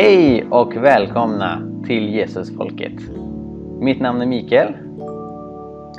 [0.00, 2.92] Hej och välkomna till Jesusfolket.
[3.80, 4.76] Mitt namn är Mikael.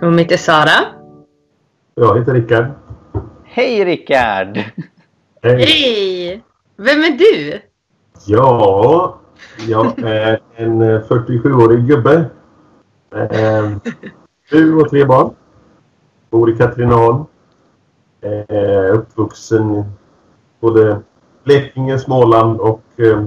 [0.01, 0.85] Och mitt är Sara.
[1.95, 2.65] Jag heter Rickard.
[3.43, 4.57] Hej Rickard!
[5.41, 5.65] Hej!
[5.65, 6.43] Hej!
[6.77, 7.61] Vem är du?
[8.27, 9.19] Ja,
[9.67, 12.25] jag är en 47-årig gubbe.
[13.15, 13.71] Eh,
[14.49, 15.29] Fru och tre barn.
[16.29, 17.23] Bor i Katrineholm.
[18.21, 19.83] Eh, uppvuxen
[20.59, 21.01] både
[21.43, 23.25] Blekinge, Småland och eh,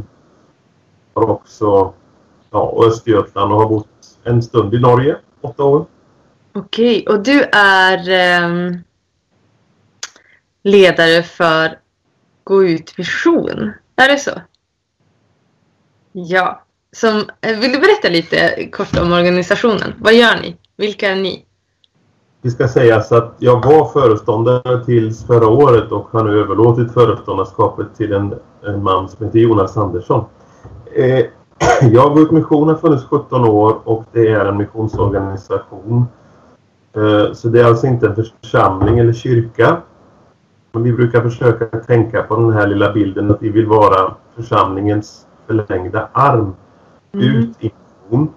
[1.15, 1.95] har också
[2.51, 3.89] ja, Östergötland och har bott
[4.25, 5.87] en stund i Norge, åtta år.
[6.55, 8.79] Okej, och du är ehm,
[10.63, 11.79] ledare för
[12.45, 13.73] Gå ut vision.
[13.97, 14.31] Är det så?
[16.13, 16.63] Ja.
[16.97, 19.95] Som, eh, vill du berätta lite kort om organisationen?
[19.99, 20.57] Vad gör ni?
[20.77, 21.45] Vilka är ni?
[22.43, 27.87] Det ska sägas att jag var föreståndare tills förra året och har nu överlåtit föreståndarskapet
[27.97, 28.35] till en,
[28.67, 30.25] en man som heter Jonas Andersson.
[30.95, 31.27] Eh,
[31.93, 36.05] jag och Mission har funnits 17 år och det är en missionsorganisation.
[36.93, 39.77] Eh, så det är alltså inte en församling eller kyrka.
[40.73, 45.27] Men vi brukar försöka tänka på den här lilla bilden att vi vill vara församlingens
[45.47, 46.55] förlängda arm
[47.13, 47.73] ut i
[48.11, 48.29] mission.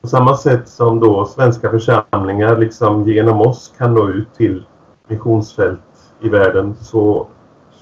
[0.00, 4.64] På samma sätt som då svenska församlingar liksom genom oss kan nå ut till
[5.08, 5.80] missionsfält
[6.20, 7.26] i världen så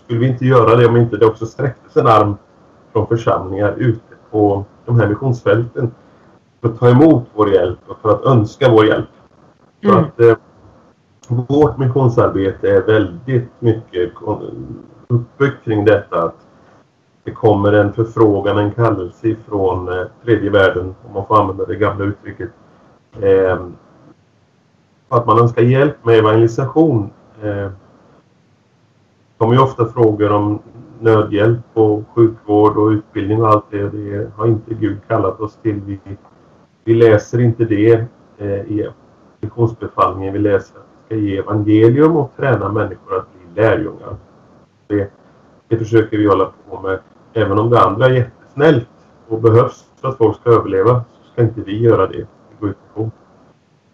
[0.05, 2.37] skulle vi inte göra det om inte det också sträcktes en arm
[2.93, 5.91] från församlingar ute på de här missionsfälten
[6.61, 9.09] för att ta emot vår hjälp och för att önska vår hjälp.
[9.83, 10.05] Så Mm.
[10.05, 10.37] att eh,
[11.29, 14.13] vårt missionsarbete är väldigt mycket
[15.09, 16.37] uppbyggt kring detta att
[17.25, 21.77] det kommer en förfrågan, en kallelse ifrån eh, tredje världen, om man får använda det
[21.77, 22.51] gamla uttrycket.
[23.21, 23.59] Eh,
[25.09, 27.11] att man önskar hjälp med evangelisation.
[27.43, 27.71] Eh,
[29.39, 30.59] kommer ju ofta frågor om
[31.01, 33.89] nödhjälp och sjukvård och utbildning och allt det.
[33.89, 35.81] Det har inte Gud kallat oss till.
[35.87, 36.01] Vi,
[36.85, 38.05] vi läser inte det
[38.39, 38.89] eh, i
[39.41, 40.33] missionsbefallningen.
[40.33, 44.17] Vi läser att vi ska ge evangelium och träna människor att bli lärjungar.
[44.87, 45.11] Det,
[45.69, 46.99] det försöker vi hålla på med.
[47.33, 48.89] Även om det andra är jättesnällt
[49.29, 52.27] och behövs för att folk ska överleva så ska inte vi göra det.
[52.61, 53.11] Går på.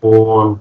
[0.09, 0.59] Och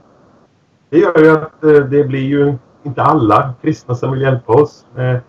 [0.90, 2.54] det gör ju att eh, det blir ju
[2.84, 5.20] inte alla kristna som vill hjälpa oss med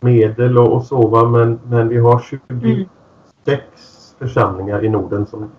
[0.00, 3.62] medel och, och så va, men, men vi har 26
[4.18, 5.50] församlingar i Norden som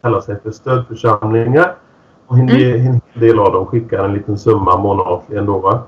[0.00, 1.74] kallar sig för stödförsamlingar.
[2.26, 5.82] Och en del, en del av dem skickar en liten summa månatligen då va,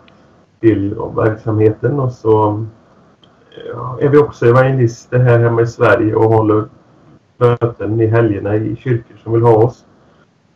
[0.60, 2.64] till verksamheten och så
[3.72, 6.64] ja, är vi också evangelister här hemma i Sverige och håller
[7.36, 9.84] möten i helgerna i kyrkor som vill ha oss.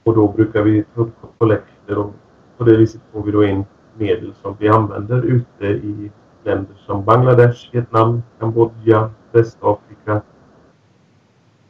[0.04, 2.12] Och då brukar vi ta upp kollekter och
[2.58, 3.64] på det viset får vi då in
[3.98, 6.10] medel som vi använder ute i
[6.44, 10.20] länder som Bangladesh, Vietnam, Kambodja, Västafrika,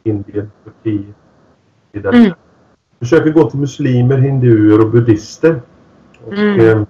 [0.03, 2.15] Indien, Turkiet och vidare.
[2.17, 2.31] Mm.
[2.99, 5.61] Försöker gå till muslimer, hinduer och buddister.
[6.25, 6.59] Och, Mm.
[6.59, 6.83] eh,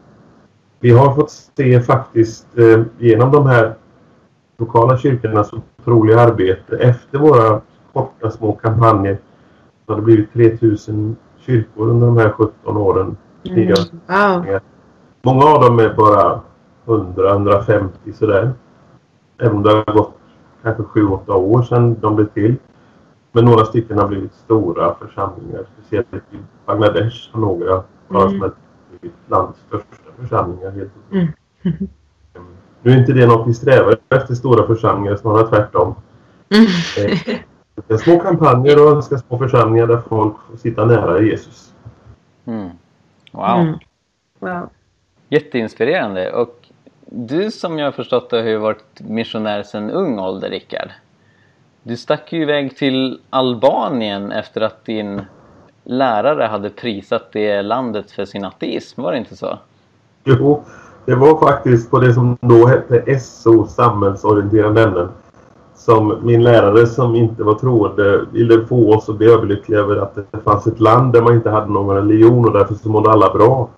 [0.79, 3.75] vi har fått se faktiskt eh, genom de här
[4.57, 7.61] lokala kyrkornas otroliga arbete efter våra
[7.93, 9.17] korta små kampanjer
[9.85, 13.17] så har det blivit 3000 kyrkor under de här 17 åren.
[13.49, 13.67] Mm.
[14.07, 14.59] Wow.
[15.21, 16.41] Många av dem är bara
[16.85, 18.51] 100-150 sådär.
[19.37, 20.13] Även om det har gått
[20.63, 22.55] kanske 7-8 år sedan de blev till.
[23.31, 25.65] Men några stycken har blivit stora församlingar.
[25.77, 28.51] Speciellt i Bangladesh har några bara som har
[28.99, 30.71] blivit landets största församlingar.
[30.71, 31.27] Helt Mm.
[32.81, 35.95] Nu är inte det något vi strävar efter stora församlingar, snarare tvärtom.
[36.49, 36.65] Mm.
[36.97, 37.19] Eh,
[37.87, 41.73] Det är små kampanjer och önskar små församlingar där folk får sitta nära Jesus.
[42.45, 42.69] Mm.
[43.31, 43.73] Wow, Mm.
[44.39, 44.69] Wow.
[45.29, 46.31] jätteinspirerande.
[46.33, 46.62] Och
[47.15, 50.89] du som jag har förstått det har ju varit missionär sedan ung ålder Rickard.
[51.83, 55.21] Du stack ju iväg till Albanien efter att din
[55.83, 59.59] lärare hade prisat det landet för sin ateism, var det inte så?
[60.23, 60.63] Jo,
[61.05, 65.09] det var faktiskt på det som då hette SO, samhällsorienterande ämnen.
[65.75, 70.15] Som min lärare som inte var troende ville få oss att bli överlyckliga över att
[70.15, 73.33] det fanns ett land där man inte hade någon religion och därför så mådde alla
[73.33, 73.69] bra.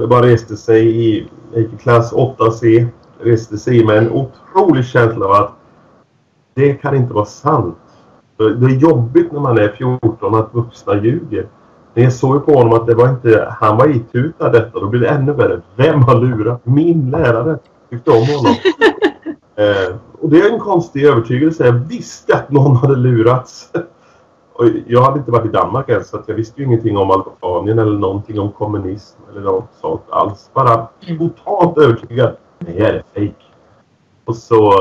[0.00, 2.86] Det bara reste sig i, i klass 8C,
[3.20, 5.52] reste sig med en otrolig känsla av att
[6.54, 7.76] det kan inte vara sant.
[8.36, 11.48] Det är jobbigt när man är 14 att vuxna ljuger.
[11.94, 14.80] Men jag såg på honom att det var inte, han var itutad detta.
[14.80, 15.60] Då blir det ännu värre.
[15.76, 16.60] Vem har lurat?
[16.66, 17.58] Min lärare
[17.90, 18.54] tyckte om honom.
[19.56, 21.66] eh, och det är en konstig övertygelse.
[21.66, 23.72] Jag visste att någon hade lurats.
[24.58, 27.10] Och jag hade inte varit i Danmark ens så att jag visste ju ingenting om
[27.10, 30.50] Albanien eller någonting om kommunism eller något sånt alls.
[30.54, 30.86] Bara
[31.18, 32.36] totalt övertygad.
[32.58, 33.36] Det är fejk.
[34.24, 34.72] Och så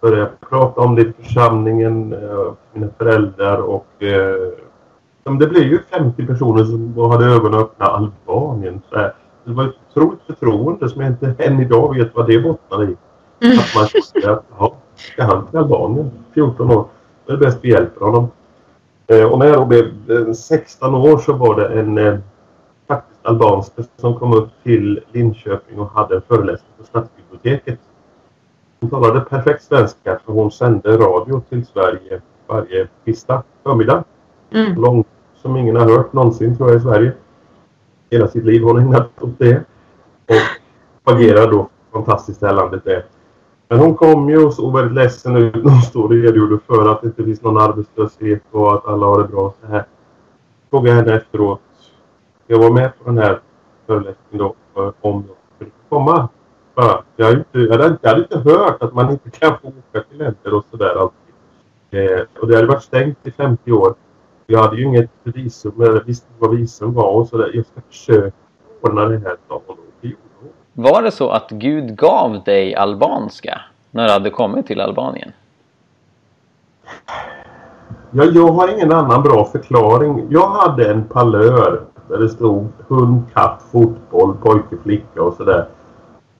[0.00, 4.52] började prata om det i församlingen, eh, mina föräldrar och eh,
[5.24, 8.82] det blev ju 50 personer som hade ögonen öppna Albanien.
[8.90, 9.14] Så här.
[9.44, 12.96] Det var ett otroligt förtroende som jag inte än idag vet vad det bottnar i.
[13.58, 16.10] Att man kände att, ja, ska han till Albanien?
[16.34, 16.84] 14 år.
[17.26, 18.28] Då är det bäst vi hjälper honom.
[19.06, 22.18] Eh, och när jag då blev 16 eh, år så var det en eh,
[22.88, 27.78] faktiskt albansk som kom upp till Linköping och hade en föreläsning på Stadsbiblioteket.
[28.80, 34.04] Hon talade perfekt svenska för hon sände radio till Sverige varje tisdag förmiddag.
[34.50, 34.80] Mm.
[34.80, 35.06] Långt
[35.42, 37.12] som ingen har hört någonsin tror jag i Sverige.
[38.10, 39.64] Hela sitt liv har hon ägnat åt det.
[41.04, 43.04] Och agerar då fantastiskt det här landet är.
[43.68, 46.92] Men hon kom ju och såg väldigt ledsen ut när hon stod och redogjorde för
[46.92, 49.76] att det inte finns någon arbetslöshet och att alla har det bra så här.
[49.76, 51.60] Jag frågade henne efteråt.
[52.46, 53.40] Jag var med på den här
[53.86, 54.54] föreläsningen då
[55.00, 56.28] om jag skulle komma.
[56.74, 60.08] Bara, jag, inte, jag, hade, jag hade inte hört att man inte kan få åka
[60.08, 61.34] till länder och sådär alltid.
[61.90, 63.94] Eh, och det hade varit stängt i 50 år.
[64.46, 67.50] Jag hade ju inget visum, eller visste inte vad visum var och sådär.
[67.54, 68.36] Jag ska försöka
[68.80, 69.76] ordna det här, sa hon.
[70.78, 75.32] Var det så att Gud gav dig albanska när du hade kommit till Albanien?
[78.10, 80.26] Ja, jag har ingen annan bra förklaring.
[80.30, 85.66] Jag hade en palör där det stod hund, katt, fotboll, pojke, flicka och sådär.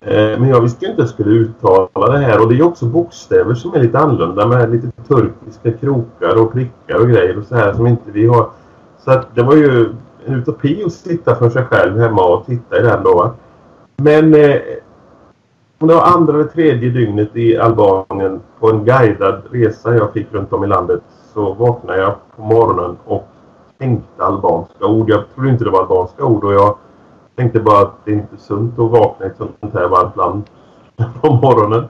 [0.00, 2.62] Eh, men jag visste ju inte att jag skulle uttala det här och det är
[2.62, 7.44] också bokstäver som är lite annorlunda med lite turkiska krokar och prickar och grejer och
[7.44, 8.50] så här som inte vi har.
[9.04, 9.94] Så att det var ju
[10.26, 13.34] en utopi att sitta för sig själv hemma och titta i den då.
[13.96, 14.60] Men eh,
[15.78, 20.52] det var andra eller tredje dygnet i Albanien på en guidad resa jag fick runt
[20.52, 21.02] om i landet
[21.34, 23.28] så vaknade jag på morgonen och
[23.78, 25.10] tänkte albanska ord.
[25.10, 26.76] Jag trodde inte det var albanska ord och jag
[27.36, 30.42] tänkte bara att det är inte sunt att vakna i ett sånt här varmt land
[31.20, 31.88] på morgonen.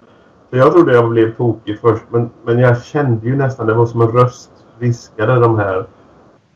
[0.51, 3.87] Så jag trodde jag blev tokig först men, men jag kände ju nästan, det var
[3.87, 5.87] som en röst viskade de här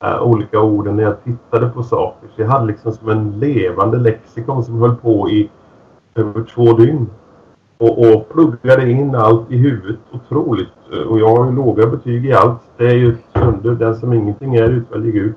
[0.04, 2.28] Eh, olika orden när jag tittade på saker.
[2.36, 5.50] Så jag hade liksom som en levande lexikon som höll på i
[6.14, 7.06] över två dygn.
[7.78, 10.68] Och, och pluggade in allt i huvudet otroligt.
[11.08, 12.60] Och jag har ju låga betyg i allt.
[12.76, 13.70] Det är ju ett under.
[13.70, 15.34] Den som ingenting är utväljer Gud.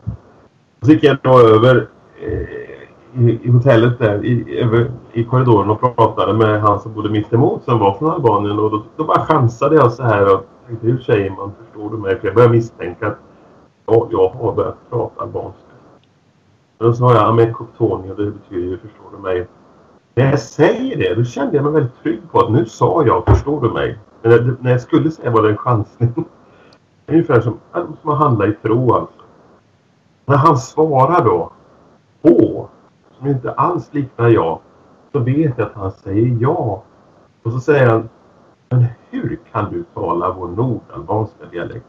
[0.81, 1.87] Så gick jag då över
[2.21, 7.09] eh, i, i, hotellet där i, över, i korridoren och pratade med han som bodde
[7.09, 8.59] mitt emot som var från Albanien.
[8.59, 11.51] Och då, då bara chansade jag så här och tänkte hur säger man?
[11.63, 12.19] Förstår du mig?
[12.19, 13.19] För jag började misstänka att
[14.11, 15.59] jag har börjat prata albanska.
[16.77, 19.47] Då sa jag Amekoptoni och det betyder ju förstår du mig.
[20.15, 23.25] När jag säger det, då kände jag mig väldigt trygg på att nu sa jag
[23.25, 23.99] förstår du mig.
[24.21, 26.25] Men när jag skulle säga var det en chansning.
[27.07, 27.59] Ungefär som,
[28.01, 29.21] som att handla i tro alltså.
[30.25, 31.51] När han svarar då
[32.21, 32.69] på,
[33.17, 34.59] som inte alls liknar jag,
[35.11, 36.83] så vet jag att han säger ja.
[37.43, 38.09] Och så säger han
[38.73, 41.85] men hur kan du tala vår nordalbanska dialekt?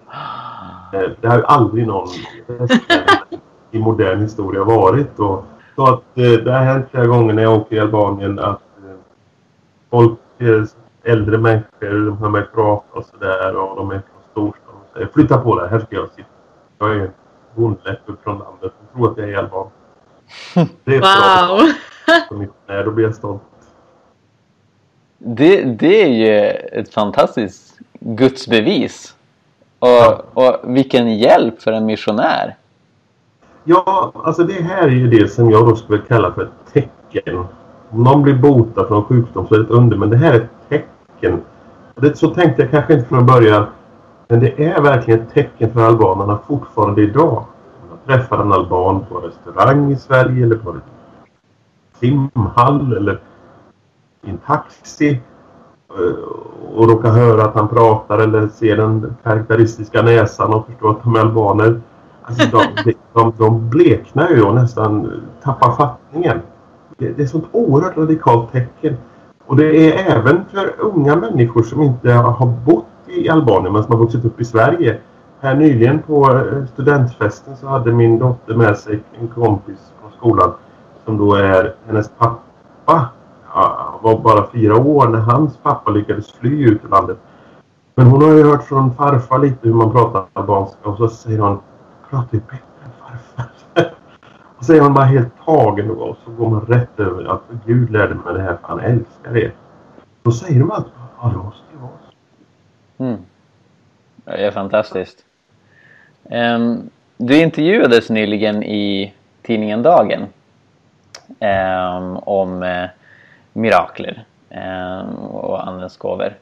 [0.92, 2.08] Eh, det har ju aldrig någon
[3.70, 5.18] i modern historia varit.
[5.18, 5.44] Och,
[5.76, 8.96] så att eh, det har hänt flera gånger när jag åker i Albanien att eh,
[9.90, 10.18] folk,
[11.04, 15.06] äldre människor, de hör mig prata och sådär och de är från storstan och säger
[15.06, 16.28] flytta på dig, här ska jag sitta.
[16.78, 17.10] Jag är
[17.54, 19.68] bondläpp från landet och tror att jag är alban.
[20.84, 21.68] Det är wow!
[22.66, 22.82] Bra.
[22.82, 23.42] Då blir jag stolt.
[25.26, 26.50] Det, det är ju
[26.80, 29.14] ett fantastiskt gudsbevis.
[29.78, 32.56] Och, och vilken hjälp för en missionär.
[33.64, 37.44] Ja, alltså det här är ju det som jag då skulle kalla för ett tecken.
[37.90, 40.40] Om någon blir botad från sjukdom så är det ett under, men det här är
[40.40, 41.40] ett tecken.
[41.94, 43.66] Det, så tänkte jag kanske inte från början.
[44.28, 47.44] Men det är verkligen ett tecken för albanerna fortfarande idag.
[47.90, 50.82] Jag träffar en alban på restaurang i Sverige eller på en
[52.00, 53.20] simhall eller
[54.26, 55.20] i en taxi
[55.90, 61.02] eh, och råkar höra att han pratar eller ser den karaktäristiska näsan och förstår att
[61.02, 61.80] de är albaner.
[62.22, 62.46] Alltså
[62.84, 66.40] de, de, de bleknar ju och nästan tappar fattningen.
[66.98, 68.96] Det, det är ett sånt oerhört radikalt tecken.
[69.46, 73.92] Och det är även för unga människor som inte har bott i Albanien men som
[73.92, 74.98] har vuxit upp i Sverige.
[75.40, 80.52] Här nyligen på eh, studentfesten så hade min dotter med sig en kompis från skolan
[81.04, 83.08] som då är hennes pappa
[84.02, 87.18] var bara fyra år när hans pappa lyckades fly ut ur landet.
[87.94, 91.38] Men hon har ju hört från farfar lite hur man pratar albanska och så säger
[91.38, 91.60] hon
[92.10, 93.50] pratar ju bättre än farfar.
[94.58, 97.58] och så är hon bara helt tagen och så går man rätt över att alltså,
[97.66, 99.52] Gud lärde mig det här för han älskar det.
[100.22, 100.86] Då säger de att
[101.20, 102.14] ja det måste ju vara så.
[103.04, 103.18] Mm.
[104.24, 105.24] Det är fantastiskt.
[106.22, 110.26] Um, du intervjuades nyligen i tidningen Dagen
[111.28, 112.88] um, om uh,
[113.54, 116.34] mirakler eh, och Andens gåvor.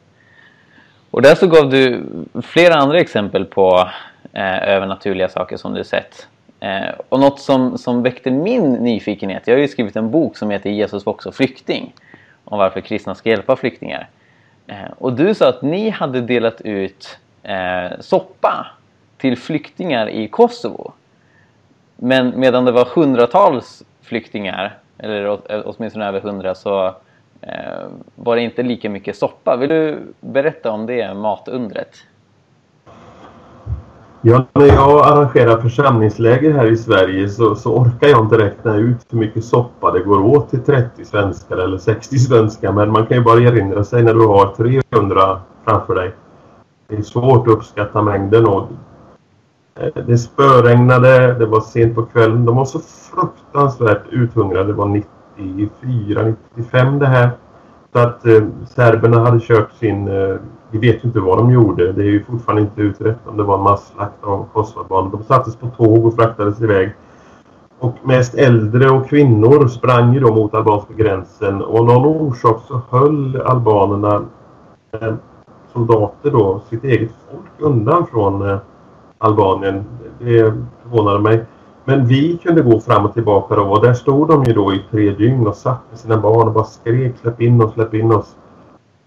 [1.10, 2.04] Och där så gav du
[2.42, 3.88] flera andra exempel på
[4.32, 6.28] eh, övernaturliga saker som du sett.
[6.60, 10.50] Eh, och något som, som väckte min nyfikenhet, jag har ju skrivit en bok som
[10.50, 11.94] heter Jesus var också flykting.
[12.44, 14.08] Om varför kristna ska hjälpa flyktingar.
[14.66, 18.66] Eh, och du sa att ni hade delat ut eh, soppa
[19.18, 20.92] till flyktingar i Kosovo.
[21.96, 26.86] Men medan det var hundratals flyktingar, eller eh, åtminstone över hundra, så
[27.40, 29.56] eh, var det inte lika mycket soppa.
[29.56, 31.96] Vill du berätta om det matundret?
[34.24, 39.06] Ja, när jag arrangerar församlingsläger här i Sverige så, så orkar jag inte räkna ut
[39.10, 42.72] hur mycket soppa det går åt till 30 svenskar eller 60 svenskar.
[42.72, 44.54] Men man kan ju bara erinra sig när du har
[44.92, 46.12] 300 framför dig.
[46.88, 48.68] Det är svårt att uppskatta mängden och
[49.74, 52.44] Eh, det spöregnade, det var sent på kvällen.
[52.44, 54.66] De var så fruktansvärt uthungrade.
[54.66, 55.04] Det var
[55.36, 57.30] 94, 95 det här.
[57.92, 60.08] Så att eh, serberna hade kört sin...
[60.08, 60.36] Eh,
[60.70, 61.92] vi vet ju inte vad de gjorde.
[61.92, 65.10] Det är ju fortfarande inte utrett om det var en masslakt av kosovoalbaner.
[65.10, 66.94] De sattes på tåg och fraktades iväg.
[67.78, 71.62] Och mest äldre och kvinnor sprang ju då mot albanska gränsen.
[71.62, 74.24] Och av någon orsak så höll albanerna
[74.92, 75.14] eh,
[75.72, 78.58] soldater då, sitt eget folk undan från eh,
[79.22, 79.84] Albanien.
[80.18, 80.52] Det
[80.82, 81.44] förvånade mig.
[81.84, 84.82] Men vi kunde gå fram och tillbaka då och där stod de ju då i
[84.90, 88.12] tre dygn och satt med sina barn och bara skrek släpp in oss, släpp in
[88.12, 88.36] oss.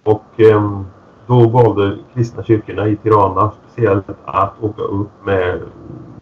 [0.04, 0.82] Och eh,
[1.28, 5.60] då valde kristna kyrkorna i Tirana speciellt att åka upp med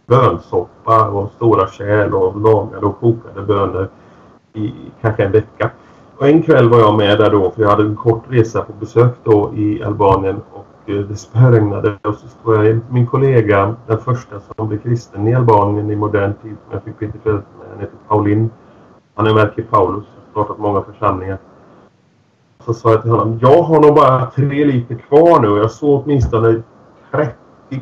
[0.06, 3.88] bönsoppa och stora kärl och lagade och kokade bönor
[4.52, 5.70] i kanske en vecka.
[6.16, 8.72] Och en kväll var jag med där då för jag hade en kort resa på
[8.80, 10.40] besök då i Albanien
[10.86, 15.90] det spöregnade och så stod jag min kollega, den första som blev kristen i Albanien
[15.90, 18.50] i modern tid som jag fick bli med, han heter Paulin.
[19.14, 21.38] Han är märke Paulus, har startat många församlingar.
[22.64, 25.70] Så sa jag till honom, jag har nog bara tre liter kvar nu och jag
[25.70, 26.62] såg åtminstone
[27.10, 27.34] 30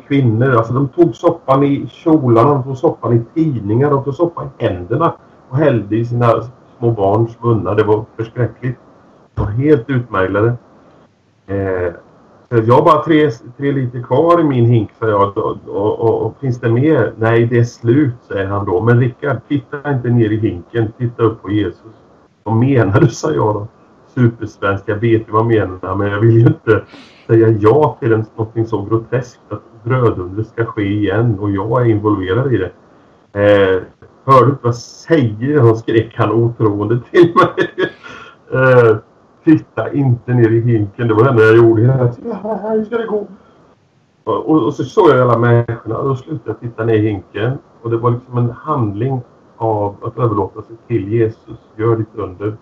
[0.07, 0.55] kvinnor.
[0.55, 4.63] Alltså de tog soppan i kjolarna, de tog soppan i tidningar, de tog soppan i
[4.65, 5.13] händerna
[5.49, 6.43] och hällde i sina
[6.77, 7.75] små barns munnar.
[7.75, 8.79] Det var förskräckligt.
[9.35, 10.53] De var helt utmärglade.
[11.47, 11.93] Eh,
[12.53, 15.37] Eh, jag har bara tre, tre liter kvar i min hink, sa jag.
[15.37, 17.13] Och, och, och, och, finns det mer?
[17.17, 18.81] Nej, det är slut, säger han då.
[18.81, 20.91] Men Rickard, titta inte ner i hinken.
[20.97, 21.93] Titta upp på Jesus.
[22.43, 23.67] Vad menar du, sa jag då.
[24.15, 26.83] Supersvensk, jag vet ju vad jag menar, men jag vill ju inte
[27.27, 31.85] säga ja till en, någonting så groteskt att brödundret ska ske igen och jag är
[31.85, 32.71] involverad i det.
[33.39, 33.81] Eh,
[34.25, 35.59] hör du inte vad jag säger?
[35.59, 37.89] Han skrek han otroende till mig.
[38.61, 38.97] eh,
[39.43, 41.07] titta inte ner i hinken.
[41.07, 42.35] Det var det enda jag gjorde hela tiden.
[42.71, 43.27] Hur ska det gå?
[44.23, 47.57] Och, och, så såg jag alla människorna och då slutade jag titta ner i hinken.
[47.81, 49.21] Och det var liksom en handling
[49.57, 51.57] av att överlåta sig till Jesus.
[51.75, 52.57] Gör ditt under.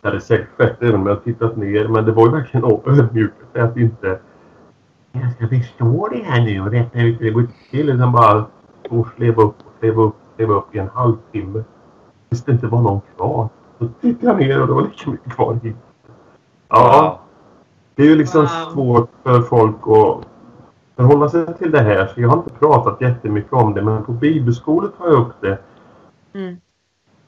[0.00, 1.88] Det hade säkert skett även om jag tittat ner.
[1.88, 4.18] Men det var ju verkligen ödmjukt att inte
[5.12, 7.88] jag ska förstå det här nu och rätta ut hur det går till.
[7.88, 8.46] Utan bara
[8.86, 11.64] stå sleva upp och sleva upp och upp i en halvtimme.
[12.28, 13.48] Tills det inte var någon kvar.
[13.78, 15.76] Så tittade jag ner och det var lika mycket kvar hit.
[16.72, 17.20] Ja.
[17.94, 18.72] Det är ju liksom wow.
[18.72, 20.26] svårt för folk att
[20.96, 22.06] förhålla sig till det här.
[22.06, 23.82] Så jag har inte pratat jättemycket om det.
[23.82, 25.58] Men på bibelskolor tar jag upp det.
[26.34, 26.56] Mm.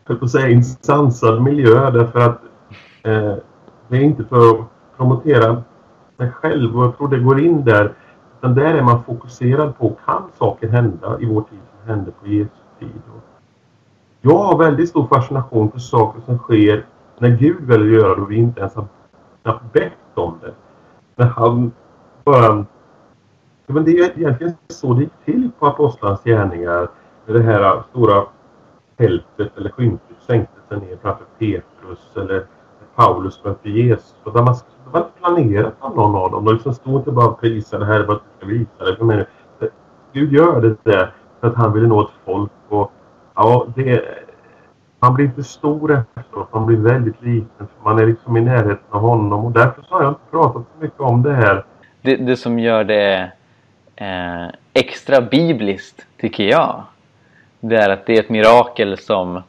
[0.06, 1.90] För att säga en sansad miljö.
[1.90, 2.40] Därför att
[3.02, 3.34] eh,
[3.88, 5.62] det är inte för att promotera
[6.16, 6.78] sig själv.
[6.78, 7.92] Och jag tror det går in där.
[8.38, 12.26] Utan där är man fokuserad på, kan saker hända i vår tid som hände på
[12.26, 13.02] Jesu tid?
[14.20, 16.86] Jag har väldigt stor fascination för saker som sker
[17.18, 18.86] när Gud väljer att göra det och vi inte ens har
[19.44, 20.54] knappt bett om det.
[21.16, 21.72] Men han
[22.24, 22.66] bara...
[23.66, 26.88] Men det är egentligen så det gick till på Apostlarnas gärningar.
[27.26, 28.24] När det här stora
[28.96, 32.46] tältet eller skynket sänkte sig ner framför Petrus eller
[32.94, 34.14] Paulus mötte Jesus.
[34.24, 36.44] Och där det var inte planerat av någon av dem.
[36.44, 39.04] De liksom stod inte bara och prisade här för att du ska visa det för
[39.04, 39.26] mig.
[40.12, 42.50] Gud gör det där för att han ville nå ett folk.
[42.68, 42.92] Och,
[43.34, 44.04] ja, det,
[45.04, 46.52] man blir inte stor efteråt.
[46.52, 47.68] Man blir väldigt liten.
[47.82, 49.44] Man är liksom i närheten av honom.
[49.44, 51.64] Och därför så har jag inte pratat så mycket om det här.
[52.02, 53.32] Det, det som gör det
[53.96, 56.82] eh, extra bibliskt, tycker jag.
[57.61, 59.42] Det är att det är ett mirakel som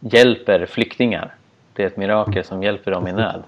[0.00, 1.34] hjälper flyktingar.
[1.72, 3.42] Det är ett mirakel som hjälper dem i nöd.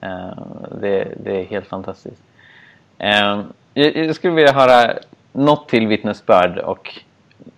[0.00, 0.42] Eh,
[0.80, 2.22] det, det, är helt fantastiskt.
[2.98, 3.42] Eh,
[3.74, 4.92] jag skulle vilja höra
[5.32, 7.00] något till vittnesbörd och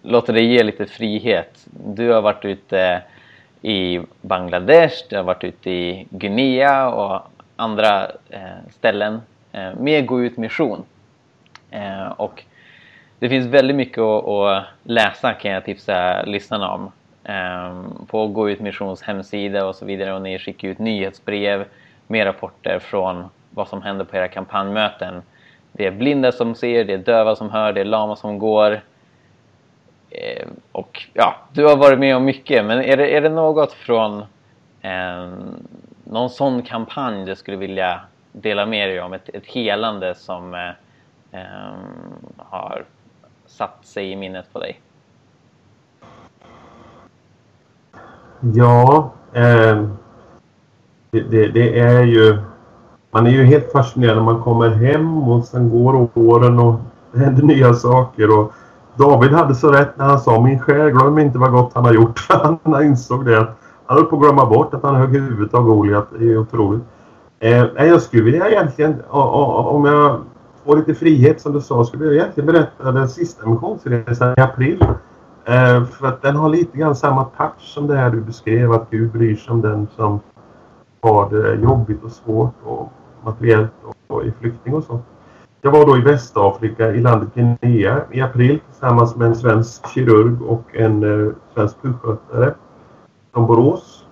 [0.03, 1.67] låta dig ge lite frihet.
[1.87, 3.03] Du har varit ute
[3.63, 7.23] i Bangladesh, du har varit ute i Guinea och
[7.57, 9.21] andra eh, ställen
[9.53, 10.85] eh, med Gå ut mission.
[11.71, 12.45] Eh, och
[13.19, 16.93] det finns väldigt mycket att, läsa kan jag tipsa lyssnarna om.
[17.25, 21.65] Eh, på Gå ut missions hemsida och så vidare och ni skickar ut nyhetsbrev
[22.07, 25.23] med rapporter från vad som händer på era kampanjmöten.
[25.73, 28.81] det är blinda som ser, det är döva som hör, det är lama som går.
[30.15, 33.73] Eh, och ja, du har varit med om mycket, men är det, är det något
[33.73, 34.19] från
[34.83, 35.31] eh,
[36.05, 38.01] någon sån kampanj du skulle vilja
[38.33, 39.13] dela med dig om?
[39.13, 41.73] Ett, ett helande som eh, eh,
[42.37, 42.85] har
[43.47, 44.81] satt sig i minnet på dig?
[48.41, 49.87] Ja, eh,
[51.11, 52.39] det, det, det, är ju...
[53.11, 56.81] Man är ju helt fascinerad när man kommer hem och sen går åren och
[57.19, 58.39] händer nya saker.
[58.39, 58.53] Och
[58.97, 61.93] David hade så rätt när han sa min själ glöm inte vad gott han har
[61.93, 62.27] gjort.
[62.63, 63.47] han insåg det.
[63.87, 66.09] Han höll på att glömma bort att han högg huvudet av Goliat.
[66.19, 66.83] Det är otroligt.
[67.41, 70.21] Eh, jag skulle vilja egentligen, om jag
[70.65, 74.85] får lite frihet som du sa, skulle jag egentligen berätta den sista missionsresan i april.
[75.45, 78.91] Eh, för att den har lite grann samma touch som det här du beskrev, att
[78.91, 80.21] Gud bryr sig om den som
[81.01, 82.93] har det jobbigt och svårt och
[83.25, 85.01] materiellt och, och är flykting och så.
[85.65, 90.43] Jag var då i Västafrika i landet Guinea i april tillsammans med en svensk kirurg
[90.43, 92.55] och en eh, svensk sjukskötare
[93.33, 94.07] från Borås,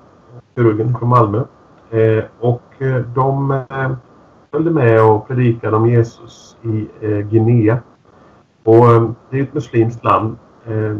[0.57, 1.42] kirurgen från Malmö.
[1.90, 3.92] Eh, och eh, de eh,
[4.50, 7.78] följde med och predikade om Jesus i eh, Guinea.
[8.64, 10.37] Och eh, det är ett muslimskt land.
[10.66, 10.97] Eh,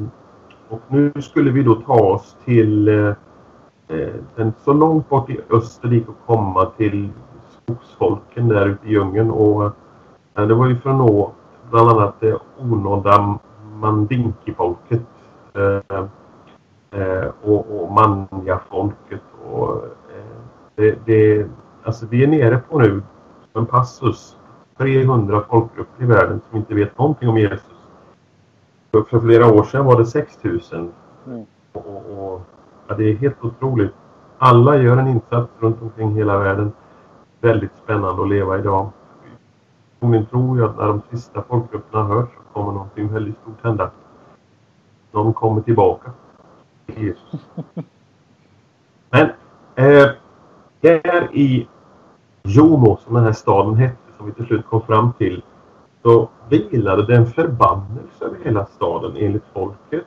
[0.69, 3.14] och nu skulle vi då ta oss till eh,
[3.88, 7.09] eh, den så långt bort i öster det och komma till
[7.50, 9.30] skogsfolken där ute i djungeln.
[9.30, 9.76] Och
[10.34, 11.32] det var ju för att nå
[11.70, 13.38] bland annat det onådda
[13.75, 15.02] Mandinki-folket.
[17.42, 19.22] och, och Manja-folket.
[19.52, 19.84] Och,
[20.75, 21.46] det, det,
[21.82, 23.02] alltså vi är nere på nu
[23.52, 24.37] en passus
[24.78, 27.78] 300 folkgrupper i världen som inte vet någonting om Jesus.
[28.90, 30.92] För, för flera år sedan var det 6000.
[31.26, 31.46] Mm.
[31.72, 32.43] Och, och,
[32.86, 33.93] ja, det är helt otroligt.
[34.38, 36.73] Alla gör en insats runt omkring hela världen.
[37.40, 38.90] Väldigt spännande att leva idag.
[40.00, 43.91] Personligen tror jag att när de sista folkgrupperna hörs så kommer någonting väldigt stort hända.
[45.13, 46.13] De kommer tillbaka
[46.86, 47.32] Jesus.
[49.10, 49.30] Men
[49.75, 50.10] eh,
[50.80, 51.69] där i
[52.43, 55.43] Jomo, som den här staden hette, som vi till slut kom fram till,
[56.02, 60.06] så vilade det en förbannelse över hela staden enligt folket.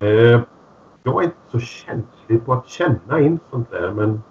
[0.00, 0.40] Eh,
[1.02, 4.22] jag är inte så känslig på att känna in sånt där, men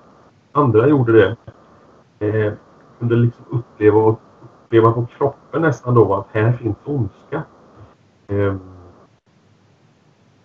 [0.52, 1.36] andra gjorde det.
[2.28, 2.54] Eh,
[3.00, 4.20] kunde liksom uppleva, och
[4.64, 7.44] uppleva på kroppen nästan då att här finns ondska.
[8.28, 8.56] Eh,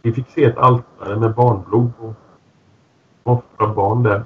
[0.02, 2.14] vi fick se ett altare med barnblod och
[3.22, 4.24] offra barn där.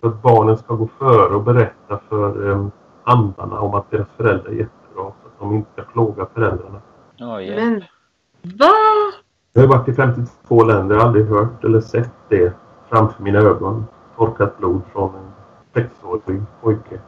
[0.00, 2.70] För att barnen ska gå före och berätta för um,
[3.04, 5.04] andarna om att deras föräldrar är jättebra.
[5.22, 6.80] Så att de inte ska plåga föräldrarna.
[7.20, 7.64] Oh, yeah.
[7.64, 7.80] Men
[8.42, 8.72] va?
[9.52, 10.94] Jag har varit i 52 länder.
[10.94, 12.52] Jag har aldrig hört eller sett det
[12.88, 13.84] framför mina ögon.
[14.16, 15.32] Torkat blod från en
[15.74, 17.00] sexårig pojke.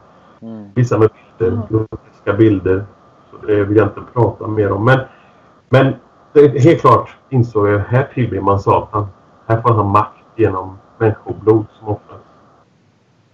[0.45, 0.69] Mm.
[0.75, 2.85] Vissa med bilder, groteska bilder.
[3.31, 4.85] Så det vill jag inte prata mer om.
[4.85, 4.99] Men,
[5.69, 5.93] men
[6.33, 9.07] helt klart insåg jag här tillber man Satan.
[9.47, 12.21] Här får han makt genom människoblod som offras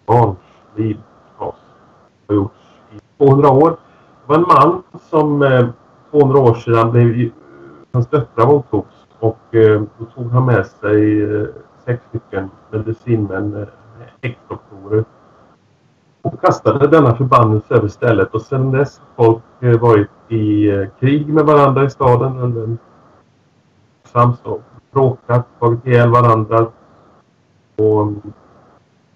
[0.06, 0.38] barns
[0.76, 0.97] liv
[1.38, 1.54] har
[2.30, 2.56] gjorts
[2.91, 3.69] i 200 år.
[3.69, 3.78] Det
[4.26, 5.67] var en man som eh,
[6.12, 7.30] 200 år sedan blev...
[7.93, 11.47] Hans döttrar våldtogs och eh, då tog han med sig eh,
[11.86, 13.67] sex stycken medicinmän, eh,
[14.21, 15.06] häxdoktorer
[16.21, 20.88] och kastade denna förbannelse över stället och sedan dess har folk eh, varit i eh,
[20.99, 22.77] krig med varandra i staden under
[24.03, 26.67] sams och bråkat, tagit ihjäl varandra
[27.75, 28.21] och mm,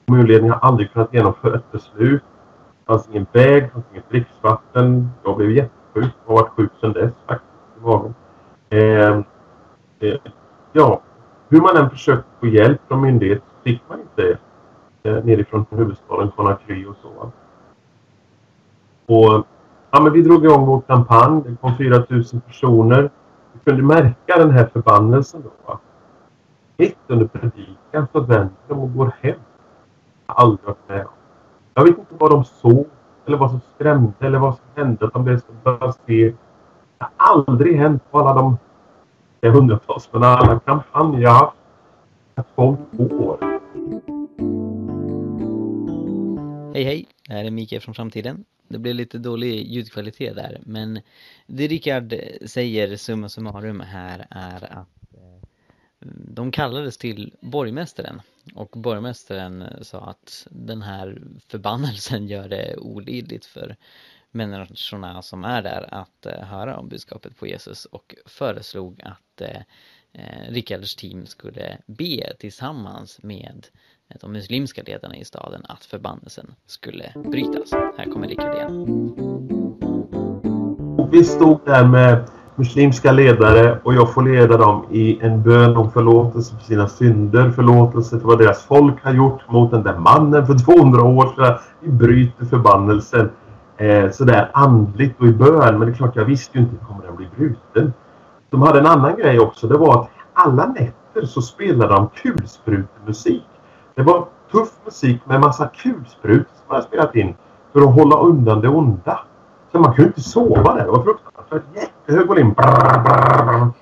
[0.06, 2.24] Kommunledningen har aldrig kunnat genomföra ett beslut.
[2.80, 5.10] Det fanns ingen väg, det fanns inget dricksvatten.
[5.24, 8.14] Jag blev jättesjuk och har varit sjuk sedan dess faktiskt i magen.
[8.70, 9.22] Eh,
[10.00, 10.20] eh,
[10.74, 11.02] ja,
[11.50, 14.38] hur man än försökte få hjälp från myndighet fick man inte
[15.06, 17.32] Eh, nerifrån huvudstaden Conakry och så.
[19.14, 19.46] Och,
[19.92, 21.42] ja, men vi drog igång vår kampanj.
[21.46, 23.10] Det kom 4000 personer.
[23.54, 25.80] Vi kunde märka den här förbannelsen då.
[26.78, 29.40] Mitt under predikan så vänder de och går hem
[30.26, 31.12] aldrig varit med om.
[31.74, 32.86] Jag vet inte vad de såg
[33.26, 35.06] eller vad som skrämde eller vad som hände.
[35.06, 36.34] Att de blev så se.
[36.98, 38.58] Det har aldrig hänt på alla de
[39.52, 41.56] hundratals, men alla kampanjer jag haft.
[42.36, 43.38] Att folk går.
[46.76, 48.46] Hej hej, det här är Mikael från framtiden.
[48.68, 51.02] Det blev lite dålig ljudkvalitet där, men
[51.48, 55.48] det Rickard eh, säger summa summarum här är att eh,
[56.28, 58.22] de kallades till borgmästaren.
[58.56, 63.76] Och borgmästaren sa att den här förbannelsen gör det olidligt för
[64.32, 67.86] människorna som är där att eh, höra om budskapet på Jesus.
[67.86, 69.62] Och föreslog att eh,
[70.50, 73.68] Rickards team skulle be tillsammans med
[74.22, 77.72] de muslimska ledarna i staden att förbannelsen skulle brytas.
[77.72, 78.86] Här kommer Rickard igen.
[81.12, 85.92] vi stod där med muslimska ledare och jag får leda dem i en bön om
[85.92, 90.48] förlåtelse för sina synder, förlåtelse för vad deras folk har gjort mot den där mannen
[90.48, 91.58] för 200 år sedan.
[91.80, 93.30] Vi bryter förbannelsen
[93.78, 95.80] eh, sådär andligt och i bön.
[95.80, 97.94] Men det är klart, jag visste ju inte kommer den bli bruten.
[98.50, 99.68] De hade en annan grej också.
[99.68, 103.44] Det var att alla nätter så spelade de kulsprutemusik.
[103.96, 107.36] Det var tuff musik med massa kulsprutor som man spelat in
[107.74, 109.20] för att hålla undan det onda.
[109.72, 110.86] Så man kunde inte sova där.
[110.86, 111.64] Det var fruktansvärt.
[111.76, 112.56] Jättehög volym.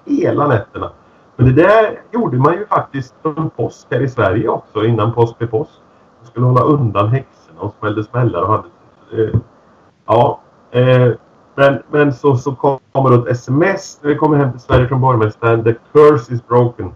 [0.05, 0.91] Hela nätterna.
[1.35, 5.37] Men det där gjorde man ju faktiskt som påsk här i Sverige också innan påsk
[5.37, 5.71] blev påsk.
[6.19, 8.67] Man skulle hålla undan häxorna och smällde smällar och hade...
[9.11, 9.39] Eh,
[10.05, 10.39] ja.
[10.71, 11.11] Eh,
[11.55, 15.01] men, men så, så kommer det ett sms när vi kommer hem till Sverige från
[15.01, 15.63] borgmästaren.
[15.63, 16.95] The curse is broken.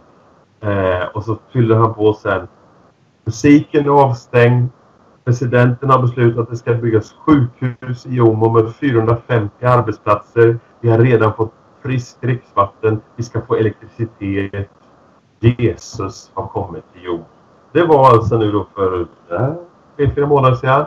[0.59, 2.47] Eh, och så fyller han på sen.
[3.27, 4.69] Musiken är avstängd.
[5.25, 10.59] Presidenten har beslutat att det ska byggas sjukhus i Jomo med 450 arbetsplatser.
[10.81, 13.01] Vi har redan fått friskt dricksvatten.
[13.15, 14.69] Vi ska få elektricitet.
[15.39, 17.25] Jesus har kommit till jord.
[17.71, 19.53] Det var alltså nu då för eh,
[19.97, 20.85] tre, fyra månader sedan.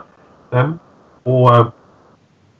[0.49, 0.79] Fem.
[1.23, 1.67] Och eh,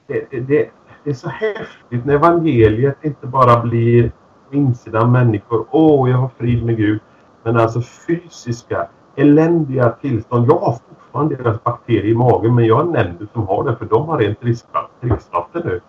[0.07, 0.69] det, det,
[1.03, 4.11] det, är så häftigt när evangeliet inte bara blir
[4.49, 5.65] på insidan människor.
[5.71, 6.99] Åh, oh, jag har frid med Gud.
[7.43, 10.49] Men alltså fysiska, eländiga tillstånd.
[10.49, 13.85] Jag har fortfarande deras bakterier i magen men jag har nämnder som har det för
[13.85, 14.41] de har rent
[15.01, 15.81] dricksvatten nu.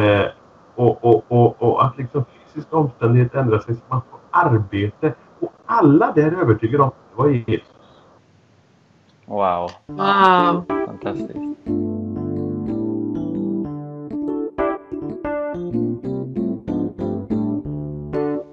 [0.00, 0.26] Eh,
[0.74, 5.14] och, och, och, och, att liksom fysiska omständigheter ändrar sig så man får arbete.
[5.40, 7.68] Och alla där är övertygade om att det var Jesus.
[9.26, 9.70] Wow.
[9.86, 10.64] Wow.
[10.86, 11.38] Fantastiskt.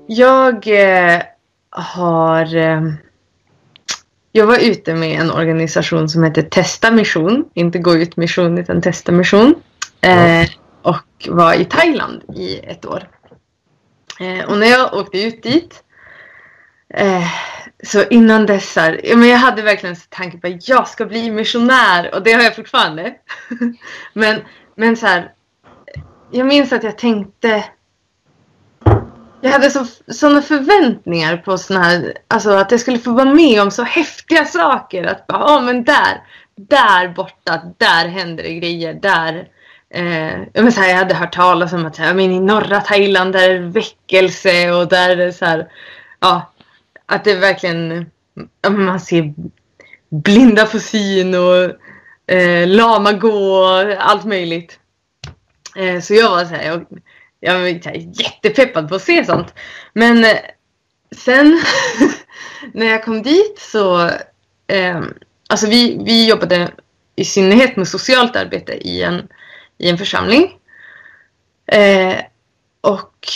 [0.07, 1.21] Jag eh,
[1.69, 2.55] har...
[2.55, 2.81] Eh,
[4.31, 7.49] jag var ute med en organisation som heter Testa Mission.
[7.53, 9.55] Inte Gå ut mission utan Testa Mission.
[10.01, 10.49] Eh,
[10.81, 13.09] och var i Thailand i ett år.
[14.19, 15.83] Eh, och när jag åkte ut dit
[16.93, 17.27] eh,
[17.83, 21.31] så innan dess här, men jag hade verkligen en tanke på att jag ska bli
[21.31, 23.15] missionär och det har jag fortfarande.
[24.13, 24.41] men,
[24.75, 25.31] men så här,
[26.31, 27.63] jag minns att jag tänkte
[29.41, 33.61] jag hade så, såna förväntningar på såna här, alltså att jag skulle få vara med
[33.61, 35.03] om så häftiga saker.
[35.03, 36.21] Att bara, ja men där,
[36.55, 38.93] där borta, där händer det grejer.
[38.93, 39.47] Där,
[39.89, 42.81] eh, men så här, jag hade hört talas om att så här, men i norra
[42.81, 45.67] Thailand där är det väckelse och där är det så här,
[46.19, 46.51] ja,
[47.05, 48.11] att det verkligen,
[48.67, 49.33] man ser
[50.09, 51.71] blinda få syn och
[52.33, 54.79] eh, lama gå och allt möjligt.
[55.75, 56.85] Eh, så jag var så här, jag,
[57.39, 57.67] jag var
[58.21, 59.53] jättepeppad på att se sånt.
[59.93, 60.37] Men eh,
[61.11, 61.61] sen
[62.73, 64.09] när jag kom dit så...
[64.67, 65.01] Eh,
[65.47, 66.71] alltså vi, vi jobbade
[67.15, 69.27] i synnerhet med socialt arbete i en,
[69.77, 70.57] i en församling.
[71.71, 72.15] Eh,
[72.81, 73.27] och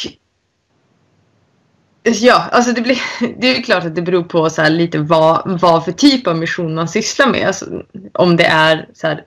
[2.04, 3.00] Ja, alltså det, blir,
[3.40, 6.76] det är klart att det beror på så lite vad, vad för typ av mission
[6.76, 7.48] man sysslar med.
[7.48, 7.66] Alltså,
[8.14, 9.26] om det är så här,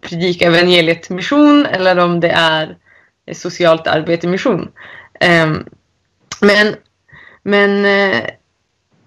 [0.00, 2.76] predika evangeliet mission eller om det är
[3.32, 4.70] socialt arbete mission.
[5.20, 5.64] Ehm,
[6.40, 6.76] men
[7.44, 8.24] men eh,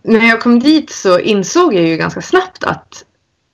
[0.01, 3.05] när jag kom dit så insåg jag ju ganska snabbt att,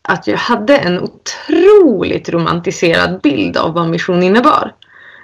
[0.02, 4.76] att jag hade en otroligt romantiserad bild av vad mission innebar.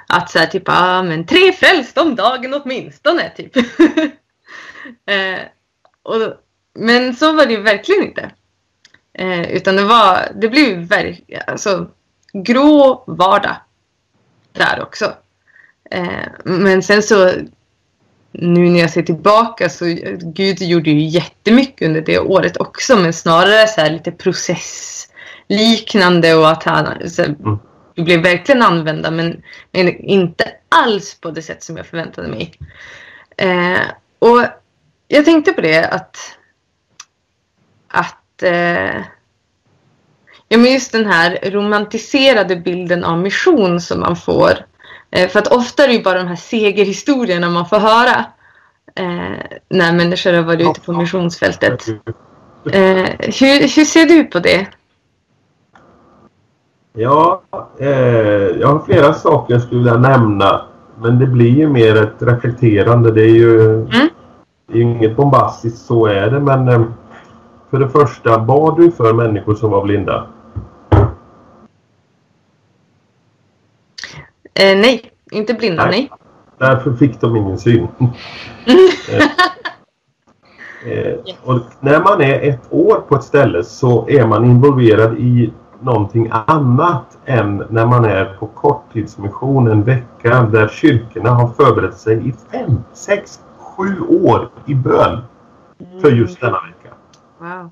[0.08, 3.56] Att säga typ, ah, men tre frälst om dagen åtminstone, typ.
[5.06, 5.40] eh,
[6.04, 6.34] och,
[6.74, 8.32] men så var det ju verkligen inte.
[9.14, 11.88] Eh, utan det var, det blev verkligen alltså
[12.34, 13.56] grå vardag
[14.52, 15.14] där också.
[15.92, 17.32] Eh, men sen så
[18.32, 19.86] nu när jag ser tillbaka så
[20.22, 26.50] Gud gjorde ju jättemycket under det året också men snarare så här lite processliknande och
[26.50, 27.60] att han så, mm.
[27.96, 32.54] blev verkligen använda men, men, inte alls på det sätt som jag förväntade mig.
[33.38, 33.80] Eh,
[34.20, 34.46] och
[35.08, 36.18] jag tänkte på det att
[37.88, 38.98] att eh,
[40.48, 44.69] ja, men just den här romantiserade bilden av mission som man får
[45.12, 48.26] för att ofta är det ju bara de här segerhistorierna man får höra
[48.96, 51.88] eh, när människor har varit ute på missionsfältet.
[52.72, 54.68] Eh, hur, hur ser du på det?
[56.94, 57.42] Ja,
[57.80, 57.90] eh,
[58.60, 60.62] jag har flera saker jag skulle vilja nämna.
[61.02, 63.12] Men det blir ju mer ett reflekterande.
[63.12, 64.10] Det är ju mm.
[64.68, 66.40] det är inget bombastiskt, så är det.
[66.40, 66.82] Men eh,
[67.70, 70.28] för det första, bad du för människor som var blinda?
[74.54, 75.92] Eh, nej, inte blinda, nej.
[75.92, 76.12] nej.
[76.58, 77.88] Därför fick de ingen syn.
[80.86, 85.54] eh, och när man är ett år på ett ställe så är man involverad i
[85.82, 92.30] någonting annat än när man är på korttidsmission en vecka där kyrkorna har förberett sig
[92.30, 95.22] i fem, sex, sju år i bön
[96.02, 96.96] för just denna vecka.
[97.38, 97.70] Wow.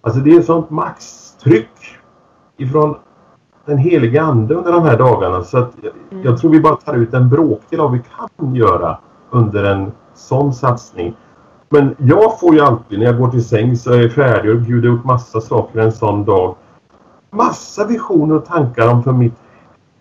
[0.00, 1.98] Alltså det är sånt maxtryck
[2.56, 2.96] ifrån
[3.64, 6.24] den heliga Ande under de här dagarna så att jag, Mm.
[6.24, 8.98] jag tror vi bara tar ut en bråkdel av vad vi kan göra
[9.30, 11.16] under en sån satsning.
[11.68, 14.60] Men jag får ju alltid när jag går till säng så är jag färdig och
[14.60, 16.54] bjuder upp massa saker en sån dag.
[17.30, 19.34] Massa visioner och tankar om för mitt,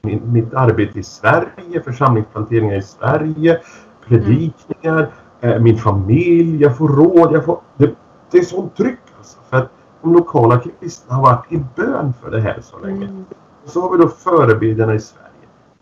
[0.02, 3.60] min, mitt arbete i Sverige, församlingsplanteringar i Sverige,
[4.08, 5.10] predikningar,
[5.42, 7.60] eh, min familj, jag får råd, jag får...
[7.78, 7.92] Det,
[8.32, 9.38] det är sånt tryck alltså.
[9.50, 9.70] För att
[10.02, 13.06] de lokala kristna har varit i bön för det här så länge.
[13.06, 13.26] Mm.
[13.66, 15.30] Så har vi då förebedjarna i Sverige.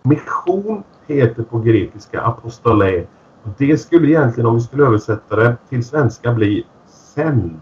[0.04, 3.06] Mission heter på grekiska apostolé.
[3.44, 7.62] Och Det skulle egentligen om vi skulle översätta det till svenska bli sänd.